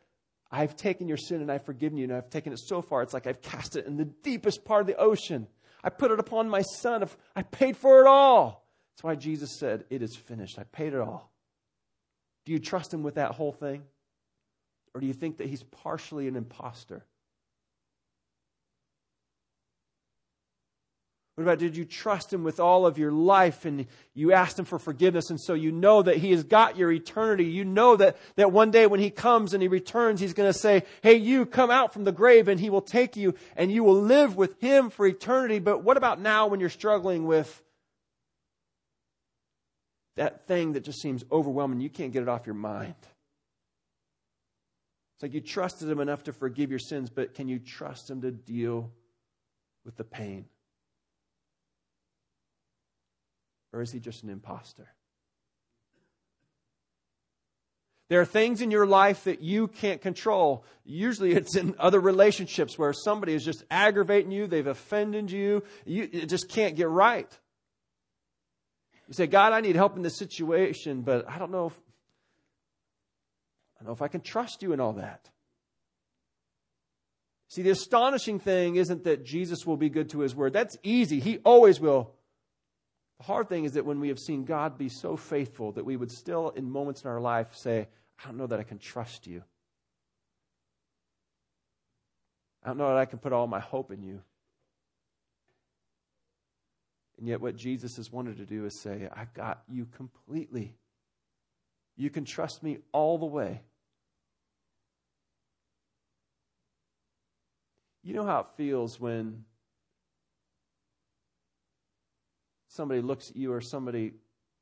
I've 0.52 0.76
taken 0.76 1.08
your 1.08 1.17
sin 1.17 1.41
and 1.41 1.50
I've 1.50 1.65
forgiven 1.65 1.97
you 1.97 2.04
and 2.04 2.13
I've 2.13 2.30
taken 2.30 2.52
it 2.52 2.60
so 2.60 2.82
far, 2.82 3.02
it's 3.02 3.13
like 3.13 3.28
I've 3.28 3.41
cast 3.41 3.78
it 3.78 3.86
in 3.86 3.95
the 3.95 4.06
deepest 4.06 4.65
part 4.65 4.82
of 4.82 4.88
the 4.88 4.97
ocean. 4.97 5.47
I 5.84 5.89
put 5.89 6.12
it 6.12 6.19
upon 6.19 6.50
my 6.50 6.62
son. 6.62 7.08
I 7.34 7.43
paid 7.43 7.78
for 7.78 8.02
it 8.02 8.08
all. 8.08 8.67
That's 8.93 9.04
why 9.04 9.15
Jesus 9.15 9.58
said, 9.58 9.86
it 9.89 10.02
is 10.02 10.15
finished. 10.15 10.60
I 10.60 10.63
paid 10.63 10.93
it 10.93 11.00
all. 11.00 11.32
Do 12.45 12.52
you 12.52 12.60
trust 12.60 12.93
him 12.93 13.04
with 13.04 13.15
that 13.15 13.32
whole 13.32 13.54
thing? 13.54 13.84
Or 14.93 15.00
do 15.00 15.08
you 15.08 15.13
think 15.13 15.38
that 15.38 15.47
he's 15.47 15.63
partially 15.63 16.28
an 16.28 16.36
impostor? 16.36 17.06
What 21.42 21.54
about 21.54 21.60
did 21.60 21.76
you 21.76 21.86
trust 21.86 22.32
him 22.32 22.44
with 22.44 22.60
all 22.60 22.86
of 22.86 23.00
your 23.00 23.12
life 23.12 23.66
and 23.66 23.88
you 24.14 24.32
asked 24.32 24.60
him 24.60 24.66
for 24.66 24.78
forgiveness 24.78 25.32
and 25.32 25.42
so 25.42 25.56
you 25.56 25.72
know 25.72 26.04
that 26.04 26.18
he 26.18 26.30
has 26.32 26.44
got 26.44 26.78
your 26.78 26.92
eternity. 26.92 27.46
You 27.46 27.66
know 27.66 27.96
that, 27.96 28.18
that 28.36 28.52
one 28.52 28.70
day 28.70 28.86
when 28.86 29.00
he 29.00 29.10
comes 29.10 29.54
and 29.54 29.62
he 29.62 29.68
returns, 29.68 30.20
he's 30.20 30.34
going 30.34 30.52
to 30.52 30.58
say, 30.58 30.84
Hey, 31.02 31.16
you 31.16 31.48
come 31.48 31.72
out 31.72 31.94
from 31.94 32.04
the 32.04 32.12
grave 32.12 32.48
and 32.48 32.60
he 32.60 32.70
will 32.70 32.82
take 32.82 33.16
you 33.16 33.34
and 33.56 33.72
you 33.72 33.84
will 33.84 34.00
live 34.00 34.36
with 34.36 34.62
him 34.62 34.92
for 34.92 35.08
eternity. 35.08 35.58
But 35.58 35.84
what 35.84 35.98
about 35.98 36.22
now 36.22 36.46
when 36.46 36.60
you're 36.60 36.70
struggling 36.70 37.26
with 37.26 37.64
that 40.16 40.46
thing 40.46 40.74
that 40.74 40.84
just 40.84 41.02
seems 41.02 41.24
overwhelming? 41.32 41.82
You 41.82 41.90
can't 41.90 42.14
get 42.14 42.22
it 42.22 42.30
off 42.30 42.46
your 42.46 42.54
mind. 42.54 42.94
It's 45.16 45.24
like 45.24 45.34
you 45.34 45.42
trusted 45.42 45.90
him 45.90 46.00
enough 46.00 46.26
to 46.26 46.34
forgive 46.34 46.70
your 46.70 46.80
sins, 46.80 47.10
but 47.10 47.34
can 47.34 47.48
you 47.48 47.58
trust 47.58 48.12
him 48.12 48.22
to 48.22 48.30
deal 48.30 48.92
with 49.84 49.98
the 49.98 50.04
pain? 50.04 50.46
Or 53.74 53.82
is 53.82 53.92
he 53.92 54.00
just 54.00 54.24
an 54.24 54.30
impostor? 54.30 54.88
There 58.10 58.20
are 58.20 58.26
things 58.26 58.60
in 58.60 58.72
your 58.72 58.86
life 58.86 59.24
that 59.24 59.42
you 59.42 59.70
can't 59.70 60.02
control. 60.02 60.66
Usually 60.84 61.32
it's 61.32 61.56
in 61.56 61.76
other 61.80 62.02
relationships 62.02 62.78
where 62.78 62.92
somebody 62.92 63.34
is 63.34 63.46
just 63.46 63.64
aggravating 63.72 64.32
you, 64.32 64.48
they've 64.48 64.68
offended 64.68 65.32
you, 65.32 65.64
you 65.86 66.08
just 66.26 66.50
can't 66.50 66.76
get 66.76 66.90
right. 66.90 67.32
You 69.08 69.14
say, 69.14 69.28
God, 69.28 69.54
I 69.54 69.62
need 69.62 69.78
help 69.78 69.96
in 69.96 70.02
this 70.02 70.18
situation, 70.18 71.04
but 71.04 71.30
I 71.30 71.38
don't 71.38 71.52
know 71.52 71.68
if 71.68 71.80
I 73.80 73.84
don't 73.84 73.88
know 73.88 73.94
if 73.94 74.02
I 74.02 74.10
can 74.10 74.20
trust 74.22 74.62
you 74.62 74.74
in 74.74 74.82
all 74.82 74.94
that. 74.94 75.30
See, 77.48 77.62
the 77.62 77.70
astonishing 77.70 78.40
thing 78.40 78.76
isn't 78.76 79.06
that 79.06 79.26
Jesus 79.26 79.66
will 79.66 79.78
be 79.78 79.90
good 79.90 80.10
to 80.10 80.20
his 80.20 80.36
word. 80.36 80.52
That's 80.52 80.78
easy. 80.84 81.22
He 81.22 81.38
always 81.40 81.80
will. 81.80 82.12
The 83.22 83.28
hard 83.28 83.50
thing 83.50 83.66
is 83.66 83.74
that 83.74 83.86
when 83.86 84.00
we 84.00 84.08
have 84.08 84.18
seen 84.18 84.46
God 84.46 84.80
be 84.80 84.90
so 84.90 85.16
faithful, 85.16 85.74
that 85.74 85.86
we 85.86 85.96
would 85.96 86.12
still, 86.12 86.50
in 86.50 86.72
moments 86.72 87.04
in 87.04 87.10
our 87.12 87.22
life, 87.22 87.54
say, 87.54 87.88
I 88.20 88.28
don't 88.28 88.38
know 88.38 88.48
that 88.48 88.60
I 88.60 88.64
can 88.64 88.80
trust 88.80 89.28
you. 89.28 89.44
I 92.64 92.70
don't 92.70 92.80
know 92.80 92.88
that 92.88 92.98
I 92.98 93.06
can 93.06 93.20
put 93.20 93.32
all 93.32 93.46
my 93.46 93.60
hope 93.60 93.92
in 93.92 94.02
you. 94.02 94.24
And 97.20 97.28
yet, 97.28 97.42
what 97.42 97.56
Jesus 97.56 97.98
has 97.98 98.12
wanted 98.12 98.38
to 98.38 98.46
do 98.48 98.66
is 98.66 98.80
say, 98.80 99.08
I've 99.16 99.36
got 99.36 99.62
you 99.70 99.86
completely. 99.96 100.76
You 101.98 102.10
can 102.10 102.26
trust 102.26 102.64
me 102.64 102.80
all 102.92 103.20
the 103.20 103.28
way. 103.28 103.62
You 108.02 108.16
know 108.16 108.26
how 108.26 108.40
it 108.40 108.48
feels 108.58 109.00
when 109.00 109.46
somebody 112.72 113.02
looks 113.02 113.30
at 113.30 113.36
you 113.36 113.52
or 113.52 113.60
somebody 113.60 114.14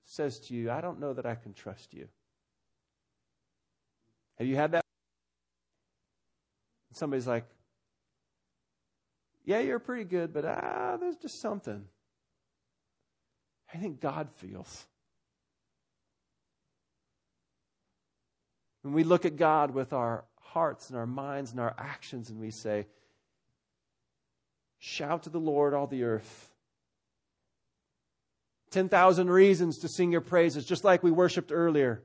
says 0.03 0.39
to 0.39 0.55
you, 0.55 0.71
I 0.71 0.81
don't 0.81 0.99
know 0.99 1.13
that 1.13 1.27
I 1.27 1.35
can 1.35 1.53
trust 1.53 1.93
you. 1.93 2.07
Have 4.39 4.47
you 4.47 4.55
had 4.55 4.71
that? 4.71 4.83
Somebody's 6.91 7.27
like, 7.27 7.45
yeah, 9.45 9.59
you're 9.59 9.79
pretty 9.79 10.05
good, 10.05 10.33
but 10.33 10.43
ah, 10.43 10.97
there's 10.99 11.17
just 11.17 11.39
something. 11.39 11.85
I 13.71 13.77
think 13.77 13.99
God 13.99 14.29
feels. 14.37 14.87
When 18.81 18.93
we 18.93 19.03
look 19.03 19.25
at 19.25 19.35
God 19.37 19.71
with 19.71 19.93
our 19.93 20.25
hearts 20.41 20.89
and 20.89 20.97
our 20.97 21.05
minds 21.05 21.51
and 21.51 21.59
our 21.59 21.75
actions 21.77 22.31
and 22.31 22.39
we 22.39 22.49
say, 22.49 22.87
Shout 24.79 25.23
to 25.23 25.29
the 25.29 25.39
Lord, 25.39 25.73
all 25.73 25.87
the 25.87 26.05
earth. 26.05 26.48
10,000 28.71 29.29
reasons 29.29 29.79
to 29.79 29.87
sing 29.87 30.11
your 30.11 30.21
praises, 30.21 30.65
just 30.65 30.83
like 30.83 31.03
we 31.03 31.11
worshiped 31.11 31.51
earlier. 31.51 32.03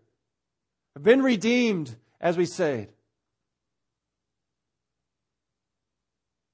I've 0.96 1.02
been 1.02 1.22
redeemed, 1.22 1.96
as 2.20 2.36
we 2.36 2.46
said. 2.46 2.92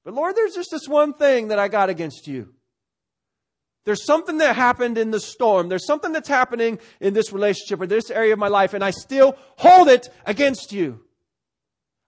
But 0.03 0.13
Lord, 0.13 0.35
there's 0.35 0.55
just 0.55 0.71
this 0.71 0.87
one 0.87 1.13
thing 1.13 1.49
that 1.49 1.59
I 1.59 1.67
got 1.67 1.89
against 1.89 2.27
you. 2.27 2.53
There's 3.83 4.05
something 4.05 4.37
that 4.39 4.55
happened 4.55 4.97
in 4.97 5.11
the 5.11 5.19
storm. 5.19 5.69
There's 5.69 5.85
something 5.85 6.11
that's 6.11 6.27
happening 6.27 6.79
in 6.99 7.13
this 7.13 7.33
relationship 7.33 7.81
or 7.81 7.87
this 7.87 8.11
area 8.11 8.33
of 8.33 8.39
my 8.39 8.47
life, 8.47 8.73
and 8.73 8.83
I 8.83 8.91
still 8.91 9.35
hold 9.57 9.87
it 9.87 10.09
against 10.25 10.71
you. 10.71 11.03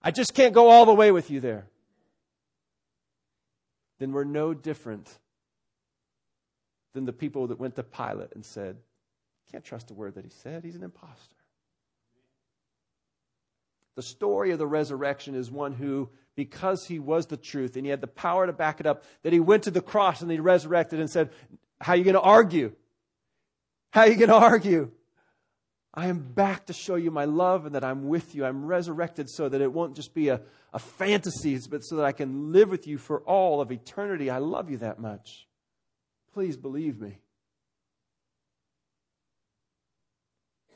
I 0.02 0.10
just 0.10 0.34
can't 0.34 0.54
go 0.54 0.68
all 0.68 0.86
the 0.86 0.94
way 0.94 1.10
with 1.10 1.30
you 1.30 1.40
there. 1.40 1.66
Then 3.98 4.12
we're 4.12 4.24
no 4.24 4.54
different 4.54 5.18
than 6.94 7.04
the 7.04 7.12
people 7.12 7.48
that 7.48 7.60
went 7.60 7.76
to 7.76 7.82
Pilate 7.82 8.32
and 8.34 8.44
said, 8.44 8.76
Can't 9.50 9.64
trust 9.64 9.90
a 9.90 9.94
word 9.94 10.14
that 10.14 10.24
he 10.24 10.30
said. 10.30 10.64
He's 10.64 10.76
an 10.76 10.82
impostor. 10.82 11.34
The 13.96 14.02
story 14.02 14.50
of 14.50 14.58
the 14.58 14.66
resurrection 14.66 15.34
is 15.34 15.50
one 15.50 15.72
who, 15.72 16.08
because 16.34 16.86
he 16.86 16.98
was 16.98 17.26
the 17.26 17.36
truth 17.36 17.76
and 17.76 17.84
he 17.84 17.90
had 17.90 18.00
the 18.00 18.06
power 18.06 18.46
to 18.46 18.52
back 18.52 18.80
it 18.80 18.86
up, 18.86 19.04
that 19.22 19.32
he 19.32 19.40
went 19.40 19.64
to 19.64 19.70
the 19.70 19.80
cross 19.80 20.22
and 20.22 20.30
he 20.30 20.40
resurrected 20.40 20.98
and 20.98 21.10
said, 21.10 21.30
How 21.80 21.92
are 21.92 21.96
you 21.96 22.04
going 22.04 22.14
to 22.14 22.20
argue? 22.20 22.72
How 23.90 24.02
are 24.02 24.08
you 24.08 24.16
going 24.16 24.30
to 24.30 24.34
argue? 24.34 24.90
I 25.96 26.08
am 26.08 26.18
back 26.18 26.66
to 26.66 26.72
show 26.72 26.96
you 26.96 27.12
my 27.12 27.24
love 27.24 27.66
and 27.66 27.76
that 27.76 27.84
I'm 27.84 28.08
with 28.08 28.34
you. 28.34 28.44
I'm 28.44 28.66
resurrected 28.66 29.30
so 29.30 29.48
that 29.48 29.60
it 29.60 29.72
won't 29.72 29.94
just 29.94 30.12
be 30.12 30.28
a, 30.28 30.40
a 30.72 30.80
fantasy, 30.80 31.56
but 31.70 31.84
so 31.84 31.96
that 31.96 32.04
I 32.04 32.10
can 32.10 32.50
live 32.50 32.68
with 32.68 32.88
you 32.88 32.98
for 32.98 33.20
all 33.20 33.60
of 33.60 33.70
eternity. 33.70 34.28
I 34.28 34.38
love 34.38 34.70
you 34.70 34.78
that 34.78 34.98
much. 34.98 35.46
Please 36.34 36.56
believe 36.56 37.00
me. 37.00 37.16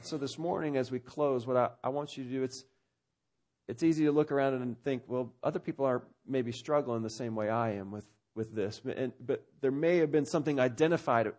So 0.03 0.17
this 0.17 0.39
morning, 0.39 0.77
as 0.77 0.93
we 0.93 1.01
close, 1.01 1.49
what 1.49 1.57
I, 1.57 1.71
I 1.83 1.89
want 1.89 2.17
you 2.17 2.23
to 2.23 2.31
do, 2.31 2.43
it's 2.45 2.65
it's 3.67 3.83
easy 3.83 4.05
to 4.05 4.13
look 4.13 4.31
around 4.31 4.55
and 4.55 4.81
think, 4.85 5.03
well, 5.09 5.35
other 5.43 5.59
people 5.59 5.85
are 5.85 6.05
maybe 6.27 6.53
struggling 6.53 7.03
the 7.03 7.11
same 7.11 7.35
way 7.35 7.51
I 7.51 7.73
am 7.73 7.91
with, 7.91 8.07
with 8.37 8.55
this. 8.55 8.81
And, 8.97 9.13
but 9.21 9.45
there 9.61 9.73
may 9.73 9.99
have 9.99 10.13
been 10.13 10.25
something 10.25 10.61
identified 10.61 11.33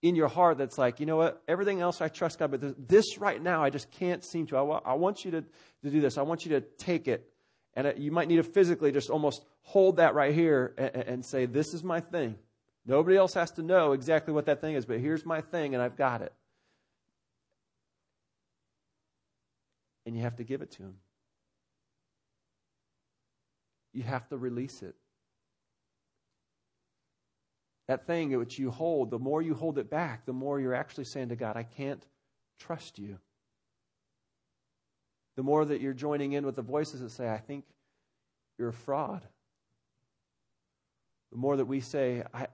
in 0.00 0.16
your 0.16 0.28
heart 0.28 0.56
that's 0.56 0.78
like, 0.78 0.98
you 0.98 1.04
know 1.04 1.18
what, 1.18 1.42
everything 1.46 1.82
else 1.82 2.00
I 2.00 2.08
trust 2.08 2.38
God, 2.38 2.50
but 2.50 2.88
this 2.88 3.18
right 3.18 3.40
now 3.40 3.62
I 3.62 3.68
just 3.68 3.90
can't 3.90 4.24
seem 4.24 4.46
to. 4.46 4.56
I, 4.56 4.62
I 4.62 4.94
want 4.94 5.24
you 5.24 5.30
to, 5.32 5.42
to 5.42 5.90
do 5.90 6.00
this. 6.00 6.16
I 6.16 6.22
want 6.22 6.46
you 6.46 6.52
to 6.52 6.62
take 6.62 7.06
it. 7.06 7.30
And 7.74 7.86
it, 7.86 7.98
you 7.98 8.10
might 8.10 8.26
need 8.26 8.36
to 8.36 8.42
physically 8.42 8.90
just 8.90 9.10
almost 9.10 9.44
hold 9.60 9.98
that 9.98 10.14
right 10.14 10.34
here 10.34 10.74
and, 10.78 10.96
and 10.96 11.24
say, 11.24 11.44
this 11.44 11.74
is 11.74 11.84
my 11.84 12.00
thing. 12.00 12.36
Nobody 12.86 13.16
else 13.16 13.34
has 13.34 13.50
to 13.52 13.62
know 13.62 13.92
exactly 13.92 14.32
what 14.32 14.46
that 14.46 14.60
thing 14.60 14.74
is, 14.74 14.86
but 14.86 15.00
here's 15.00 15.24
my 15.26 15.40
thing 15.40 15.74
and 15.74 15.82
I've 15.82 15.96
got 15.96 16.22
it. 16.22 16.32
And 20.06 20.16
you 20.16 20.22
have 20.22 20.36
to 20.36 20.44
give 20.44 20.62
it 20.62 20.70
to 20.72 20.82
him 20.82 20.94
you 23.92 24.02
have 24.02 24.28
to 24.28 24.36
release 24.36 24.82
it. 24.82 24.94
That 27.88 28.06
thing 28.06 28.36
which 28.38 28.58
you 28.58 28.70
hold, 28.70 29.10
the 29.10 29.18
more 29.18 29.42
you 29.42 29.54
hold 29.54 29.78
it 29.78 29.90
back, 29.90 30.24
the 30.24 30.32
more 30.32 30.60
you're 30.60 30.74
actually 30.74 31.04
saying 31.04 31.30
to 31.30 31.36
God, 31.36 31.56
I 31.56 31.64
can't 31.64 32.04
trust 32.58 32.98
you. 32.98 33.18
The 35.36 35.42
more 35.42 35.64
that 35.64 35.80
you're 35.80 35.92
joining 35.92 36.32
in 36.32 36.46
with 36.46 36.54
the 36.54 36.62
voices 36.62 37.00
that 37.00 37.10
say, 37.10 37.28
I 37.28 37.38
think 37.38 37.64
you're 38.58 38.68
a 38.68 38.72
fraud. 38.72 39.26
The 41.32 41.38
more 41.38 41.56
that 41.56 41.64
we 41.64 41.80
say, 41.80 42.22
I, 42.32 42.46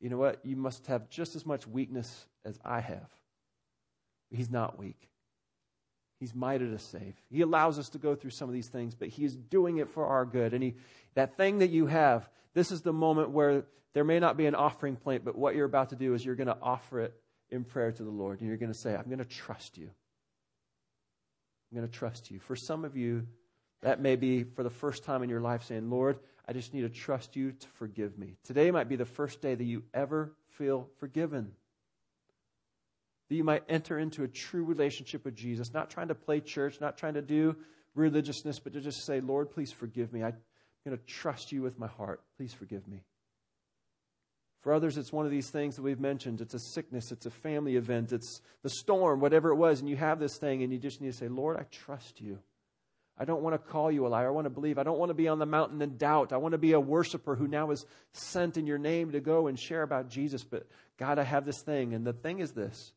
you 0.00 0.10
know 0.10 0.18
what, 0.18 0.40
you 0.44 0.56
must 0.56 0.86
have 0.86 1.08
just 1.08 1.36
as 1.36 1.46
much 1.46 1.66
weakness 1.66 2.26
as 2.44 2.58
I 2.64 2.80
have. 2.80 3.08
He's 4.30 4.50
not 4.50 4.78
weak. 4.78 5.08
He's 6.18 6.34
mighty 6.34 6.66
to 6.66 6.78
save. 6.78 7.14
He 7.30 7.42
allows 7.42 7.78
us 7.78 7.90
to 7.90 7.98
go 7.98 8.14
through 8.14 8.30
some 8.30 8.48
of 8.48 8.54
these 8.54 8.68
things, 8.68 8.94
but 8.94 9.08
He 9.08 9.24
is 9.24 9.36
doing 9.36 9.78
it 9.78 9.90
for 9.90 10.06
our 10.06 10.24
good. 10.24 10.54
And 10.54 10.62
he, 10.62 10.74
that 11.14 11.36
thing 11.36 11.58
that 11.58 11.70
you 11.70 11.86
have, 11.86 12.28
this 12.54 12.72
is 12.72 12.80
the 12.80 12.92
moment 12.92 13.30
where 13.30 13.64
there 13.92 14.04
may 14.04 14.18
not 14.18 14.36
be 14.36 14.46
an 14.46 14.54
offering 14.54 14.96
plate, 14.96 15.24
but 15.24 15.36
what 15.36 15.54
you're 15.54 15.66
about 15.66 15.90
to 15.90 15.96
do 15.96 16.14
is 16.14 16.24
you're 16.24 16.34
going 16.34 16.46
to 16.46 16.58
offer 16.60 17.00
it 17.00 17.14
in 17.50 17.64
prayer 17.64 17.92
to 17.92 18.02
the 18.02 18.10
Lord. 18.10 18.40
And 18.40 18.48
you're 18.48 18.58
going 18.58 18.72
to 18.72 18.78
say, 18.78 18.94
I'm 18.94 19.06
going 19.06 19.18
to 19.18 19.24
trust 19.24 19.78
you. 19.78 19.90
I'm 21.70 21.78
going 21.78 21.88
to 21.88 21.94
trust 21.94 22.30
you. 22.30 22.38
For 22.38 22.56
some 22.56 22.84
of 22.84 22.96
you, 22.96 23.26
that 23.82 24.00
may 24.00 24.16
be 24.16 24.44
for 24.44 24.62
the 24.62 24.70
first 24.70 25.04
time 25.04 25.22
in 25.22 25.28
your 25.28 25.40
life 25.40 25.64
saying, 25.64 25.90
Lord, 25.90 26.18
I 26.48 26.52
just 26.52 26.72
need 26.72 26.82
to 26.82 26.88
trust 26.88 27.36
you 27.36 27.52
to 27.52 27.66
forgive 27.78 28.18
me. 28.18 28.36
Today 28.44 28.70
might 28.70 28.88
be 28.88 28.96
the 28.96 29.04
first 29.04 29.40
day 29.40 29.54
that 29.54 29.64
you 29.64 29.82
ever 29.92 30.32
feel 30.50 30.88
forgiven 30.98 31.52
that 33.28 33.34
you 33.34 33.44
might 33.44 33.64
enter 33.68 33.98
into 33.98 34.22
a 34.22 34.28
true 34.28 34.64
relationship 34.64 35.24
with 35.24 35.34
Jesus, 35.34 35.72
not 35.72 35.90
trying 35.90 36.08
to 36.08 36.14
play 36.14 36.40
church, 36.40 36.80
not 36.80 36.96
trying 36.96 37.14
to 37.14 37.22
do 37.22 37.56
religiousness, 37.94 38.58
but 38.58 38.72
to 38.74 38.80
just 38.80 39.04
say, 39.04 39.20
Lord, 39.20 39.50
please 39.50 39.72
forgive 39.72 40.12
me. 40.12 40.22
I'm 40.22 40.34
going 40.84 40.96
to 40.96 41.04
trust 41.04 41.50
you 41.50 41.62
with 41.62 41.78
my 41.78 41.88
heart. 41.88 42.20
Please 42.36 42.54
forgive 42.54 42.86
me. 42.86 43.02
For 44.60 44.72
others, 44.72 44.96
it's 44.96 45.12
one 45.12 45.24
of 45.24 45.30
these 45.30 45.50
things 45.50 45.76
that 45.76 45.82
we've 45.82 46.00
mentioned. 46.00 46.40
It's 46.40 46.54
a 46.54 46.58
sickness, 46.58 47.12
it's 47.12 47.26
a 47.26 47.30
family 47.30 47.76
event, 47.76 48.12
it's 48.12 48.40
the 48.62 48.70
storm, 48.70 49.20
whatever 49.20 49.50
it 49.50 49.56
was, 49.56 49.80
and 49.80 49.88
you 49.88 49.96
have 49.96 50.18
this 50.18 50.38
thing, 50.38 50.62
and 50.62 50.72
you 50.72 50.78
just 50.78 51.00
need 51.00 51.12
to 51.12 51.16
say, 51.16 51.28
Lord, 51.28 51.56
I 51.56 51.64
trust 51.70 52.20
you. 52.20 52.38
I 53.18 53.24
don't 53.24 53.42
want 53.42 53.54
to 53.54 53.70
call 53.70 53.90
you 53.90 54.06
a 54.06 54.08
liar. 54.08 54.28
I 54.28 54.30
want 54.30 54.44
to 54.44 54.50
believe. 54.50 54.78
I 54.78 54.82
don't 54.82 54.98
want 54.98 55.08
to 55.08 55.14
be 55.14 55.28
on 55.28 55.38
the 55.38 55.46
mountain 55.46 55.80
in 55.80 55.96
doubt. 55.96 56.32
I 56.32 56.36
want 56.36 56.52
to 56.52 56.58
be 56.58 56.72
a 56.72 56.80
worshiper 56.80 57.34
who 57.34 57.48
now 57.48 57.70
is 57.70 57.86
sent 58.12 58.58
in 58.58 58.66
your 58.66 58.78
name 58.78 59.12
to 59.12 59.20
go 59.20 59.46
and 59.46 59.58
share 59.58 59.82
about 59.82 60.08
Jesus. 60.08 60.44
But 60.44 60.66
God, 60.98 61.18
I 61.18 61.22
have 61.22 61.46
this 61.46 61.62
thing. 61.62 61.94
And 61.94 62.06
the 62.06 62.12
thing 62.12 62.40
is 62.40 62.52
this 62.52 62.92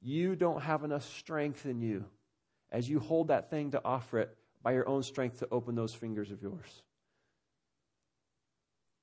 you 0.00 0.36
don't 0.36 0.62
have 0.62 0.84
enough 0.84 1.04
strength 1.16 1.66
in 1.66 1.80
you 1.80 2.04
as 2.70 2.88
you 2.88 3.00
hold 3.00 3.28
that 3.28 3.50
thing 3.50 3.72
to 3.72 3.80
offer 3.84 4.18
it 4.20 4.36
by 4.62 4.72
your 4.72 4.88
own 4.88 5.02
strength 5.02 5.40
to 5.40 5.48
open 5.50 5.74
those 5.74 5.94
fingers 5.94 6.30
of 6.30 6.40
yours. 6.42 6.82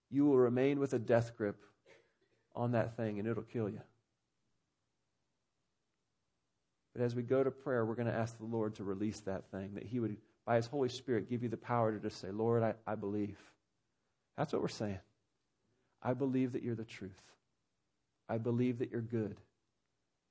You 0.10 0.26
will 0.26 0.38
remain 0.38 0.80
with 0.80 0.94
a 0.94 1.00
death 1.00 1.36
grip 1.36 1.58
on 2.56 2.72
that 2.72 2.96
thing 2.96 3.20
and 3.20 3.28
it'll 3.28 3.44
kill 3.44 3.70
you. 3.70 3.82
As 7.02 7.16
we 7.16 7.24
go 7.24 7.44
to 7.44 7.52
prayer, 7.52 7.86
we're 7.86 7.96
going 7.96 8.08
to 8.08 8.14
ask 8.14 8.38
the 8.38 8.46
Lord 8.46 8.76
to 8.76 8.84
release 8.84 9.20
that 9.22 9.50
thing, 9.52 9.72
that 9.76 9.86
He 9.86 10.00
would, 10.00 10.18
by 10.46 10.56
His 10.56 10.68
Holy 10.68 10.90
Spirit, 10.90 11.30
give 11.30 11.44
you 11.44 11.50
the 11.50 11.58
power 11.58 11.92
to 11.92 12.00
just 12.00 12.20
say, 12.20 12.30
Lord, 12.32 12.64
I, 12.64 12.74
I 12.86 12.96
believe. 12.96 13.38
That's 14.38 14.54
what 14.54 14.62
we're 14.62 14.68
saying. 14.68 15.00
I 16.02 16.14
believe 16.14 16.54
that 16.54 16.64
you're 16.64 16.76
the 16.76 16.84
truth. 16.84 17.22
I 18.30 18.38
believe 18.38 18.80
that 18.80 18.92
you're 18.92 19.02
good. 19.02 19.38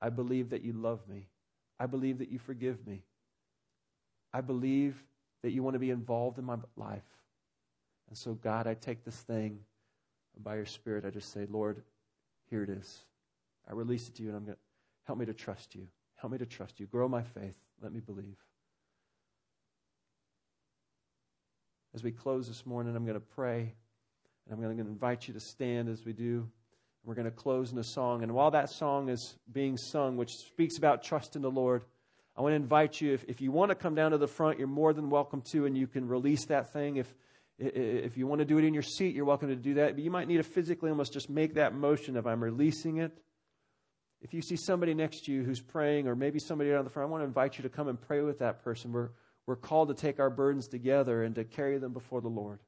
I 0.00 0.08
believe 0.08 0.50
that 0.50 0.62
you 0.62 0.72
love 0.72 1.00
me. 1.08 1.28
I 1.78 1.86
believe 1.86 2.18
that 2.18 2.30
you 2.30 2.38
forgive 2.38 2.86
me. 2.86 3.02
I 4.32 4.40
believe 4.40 5.02
that 5.42 5.50
you 5.50 5.62
want 5.62 5.74
to 5.74 5.80
be 5.80 5.90
involved 5.90 6.38
in 6.38 6.44
my 6.44 6.56
life. 6.76 7.02
And 8.08 8.16
so, 8.16 8.34
God, 8.34 8.66
I 8.66 8.74
take 8.74 9.04
this 9.04 9.16
thing, 9.16 9.60
and 10.34 10.44
by 10.44 10.56
your 10.56 10.66
Spirit, 10.66 11.04
I 11.04 11.10
just 11.10 11.32
say, 11.32 11.46
Lord, 11.48 11.82
here 12.48 12.62
it 12.62 12.70
is. 12.70 13.00
I 13.68 13.74
release 13.74 14.08
it 14.08 14.16
to 14.16 14.22
you, 14.22 14.28
and 14.28 14.36
I'm 14.36 14.44
going 14.44 14.56
to 14.56 14.60
help 15.04 15.18
me 15.18 15.26
to 15.26 15.34
trust 15.34 15.74
you. 15.74 15.86
Help 16.20 16.32
me 16.32 16.38
to 16.38 16.46
trust 16.46 16.78
you. 16.78 16.86
Grow 16.86 17.08
my 17.08 17.22
faith. 17.22 17.56
Let 17.82 17.92
me 17.92 18.00
believe. 18.00 18.36
As 21.94 22.04
we 22.04 22.12
close 22.12 22.46
this 22.46 22.66
morning, 22.66 22.94
I'm 22.94 23.04
going 23.04 23.14
to 23.14 23.20
pray, 23.20 23.74
and 24.44 24.54
I'm 24.54 24.60
going 24.60 24.76
to 24.76 24.82
invite 24.82 25.26
you 25.26 25.34
to 25.34 25.40
stand 25.40 25.88
as 25.88 26.04
we 26.04 26.12
do. 26.12 26.40
And 26.40 26.48
we're 27.06 27.14
going 27.14 27.24
to 27.24 27.30
close 27.30 27.72
in 27.72 27.78
a 27.78 27.84
song. 27.84 28.22
And 28.22 28.32
while 28.32 28.50
that 28.50 28.68
song 28.68 29.08
is 29.08 29.34
being 29.50 29.78
sung, 29.78 30.18
which 30.18 30.30
speaks 30.30 30.76
about 30.76 31.02
trust 31.02 31.36
in 31.36 31.42
the 31.42 31.50
Lord, 31.50 31.84
I 32.36 32.42
want 32.42 32.52
to 32.52 32.56
invite 32.56 33.00
you, 33.00 33.14
if, 33.14 33.24
if 33.26 33.40
you 33.40 33.50
want 33.50 33.70
to 33.70 33.74
come 33.74 33.94
down 33.94 34.10
to 34.10 34.18
the 34.18 34.28
front, 34.28 34.58
you're 34.58 34.68
more 34.68 34.92
than 34.92 35.08
welcome 35.08 35.42
to, 35.52 35.64
and 35.64 35.76
you 35.76 35.86
can 35.86 36.06
release 36.06 36.44
that 36.46 36.72
thing. 36.72 36.96
If, 36.96 37.12
if 37.58 38.18
you 38.18 38.26
want 38.26 38.40
to 38.40 38.44
do 38.44 38.58
it 38.58 38.64
in 38.64 38.74
your 38.74 38.82
seat, 38.82 39.14
you're 39.14 39.24
welcome 39.24 39.48
to 39.48 39.56
do 39.56 39.74
that. 39.74 39.94
But 39.94 40.04
you 40.04 40.10
might 40.10 40.28
need 40.28 40.36
to 40.36 40.42
physically 40.42 40.90
almost 40.90 41.14
just 41.14 41.30
make 41.30 41.54
that 41.54 41.74
motion 41.74 42.16
of 42.16 42.26
I'm 42.26 42.44
releasing 42.44 42.98
it. 42.98 43.16
If 44.22 44.34
you 44.34 44.42
see 44.42 44.56
somebody 44.56 44.92
next 44.92 45.24
to 45.24 45.32
you 45.32 45.42
who's 45.42 45.60
praying, 45.60 46.06
or 46.06 46.14
maybe 46.14 46.38
somebody 46.38 46.70
down 46.70 46.84
the 46.84 46.90
front, 46.90 47.08
I 47.08 47.10
want 47.10 47.22
to 47.22 47.26
invite 47.26 47.56
you 47.56 47.62
to 47.62 47.68
come 47.68 47.88
and 47.88 48.00
pray 48.00 48.20
with 48.20 48.40
that 48.40 48.62
person. 48.62 48.92
We're, 48.92 49.10
we're 49.46 49.56
called 49.56 49.88
to 49.88 49.94
take 49.94 50.20
our 50.20 50.30
burdens 50.30 50.68
together 50.68 51.22
and 51.22 51.34
to 51.36 51.44
carry 51.44 51.78
them 51.78 51.92
before 51.92 52.20
the 52.20 52.28
Lord. 52.28 52.60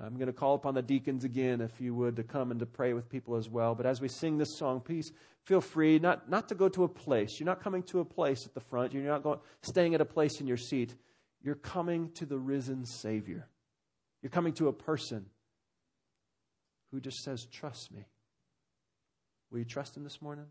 I'm 0.00 0.14
going 0.14 0.28
to 0.28 0.32
call 0.32 0.54
upon 0.54 0.74
the 0.74 0.82
deacons 0.82 1.24
again, 1.24 1.60
if 1.60 1.80
you 1.80 1.92
would, 1.94 2.16
to 2.16 2.22
come 2.22 2.50
and 2.50 2.60
to 2.60 2.66
pray 2.66 2.92
with 2.92 3.08
people 3.08 3.36
as 3.36 3.48
well. 3.48 3.74
But 3.74 3.86
as 3.86 4.00
we 4.00 4.06
sing 4.08 4.38
this 4.38 4.56
song, 4.56 4.80
please 4.80 5.12
feel 5.44 5.60
free 5.60 5.98
not, 5.98 6.30
not 6.30 6.48
to 6.50 6.54
go 6.54 6.68
to 6.68 6.84
a 6.84 6.88
place. 6.88 7.40
You're 7.40 7.46
not 7.46 7.62
coming 7.62 7.82
to 7.84 8.00
a 8.00 8.04
place 8.04 8.46
at 8.46 8.54
the 8.54 8.60
front. 8.60 8.92
You're 8.92 9.02
not 9.02 9.24
going, 9.24 9.40
staying 9.62 9.94
at 9.94 10.00
a 10.00 10.04
place 10.04 10.40
in 10.40 10.46
your 10.46 10.56
seat. 10.56 10.94
You're 11.42 11.56
coming 11.56 12.12
to 12.12 12.26
the 12.26 12.38
risen 12.38 12.84
Savior. 12.84 13.48
You're 14.22 14.30
coming 14.30 14.52
to 14.54 14.68
a 14.68 14.72
person 14.72 15.26
who 16.92 17.00
just 17.00 17.22
says, 17.22 17.46
Trust 17.46 17.92
me. 17.92 18.06
Will 19.50 19.60
you 19.60 19.64
trust 19.64 19.96
him 19.96 20.04
this 20.04 20.20
morning? 20.20 20.46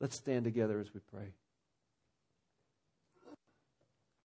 Let's 0.00 0.16
stand 0.16 0.44
together 0.44 0.80
as 0.80 0.92
we 0.92 1.00
pray. 1.00 1.34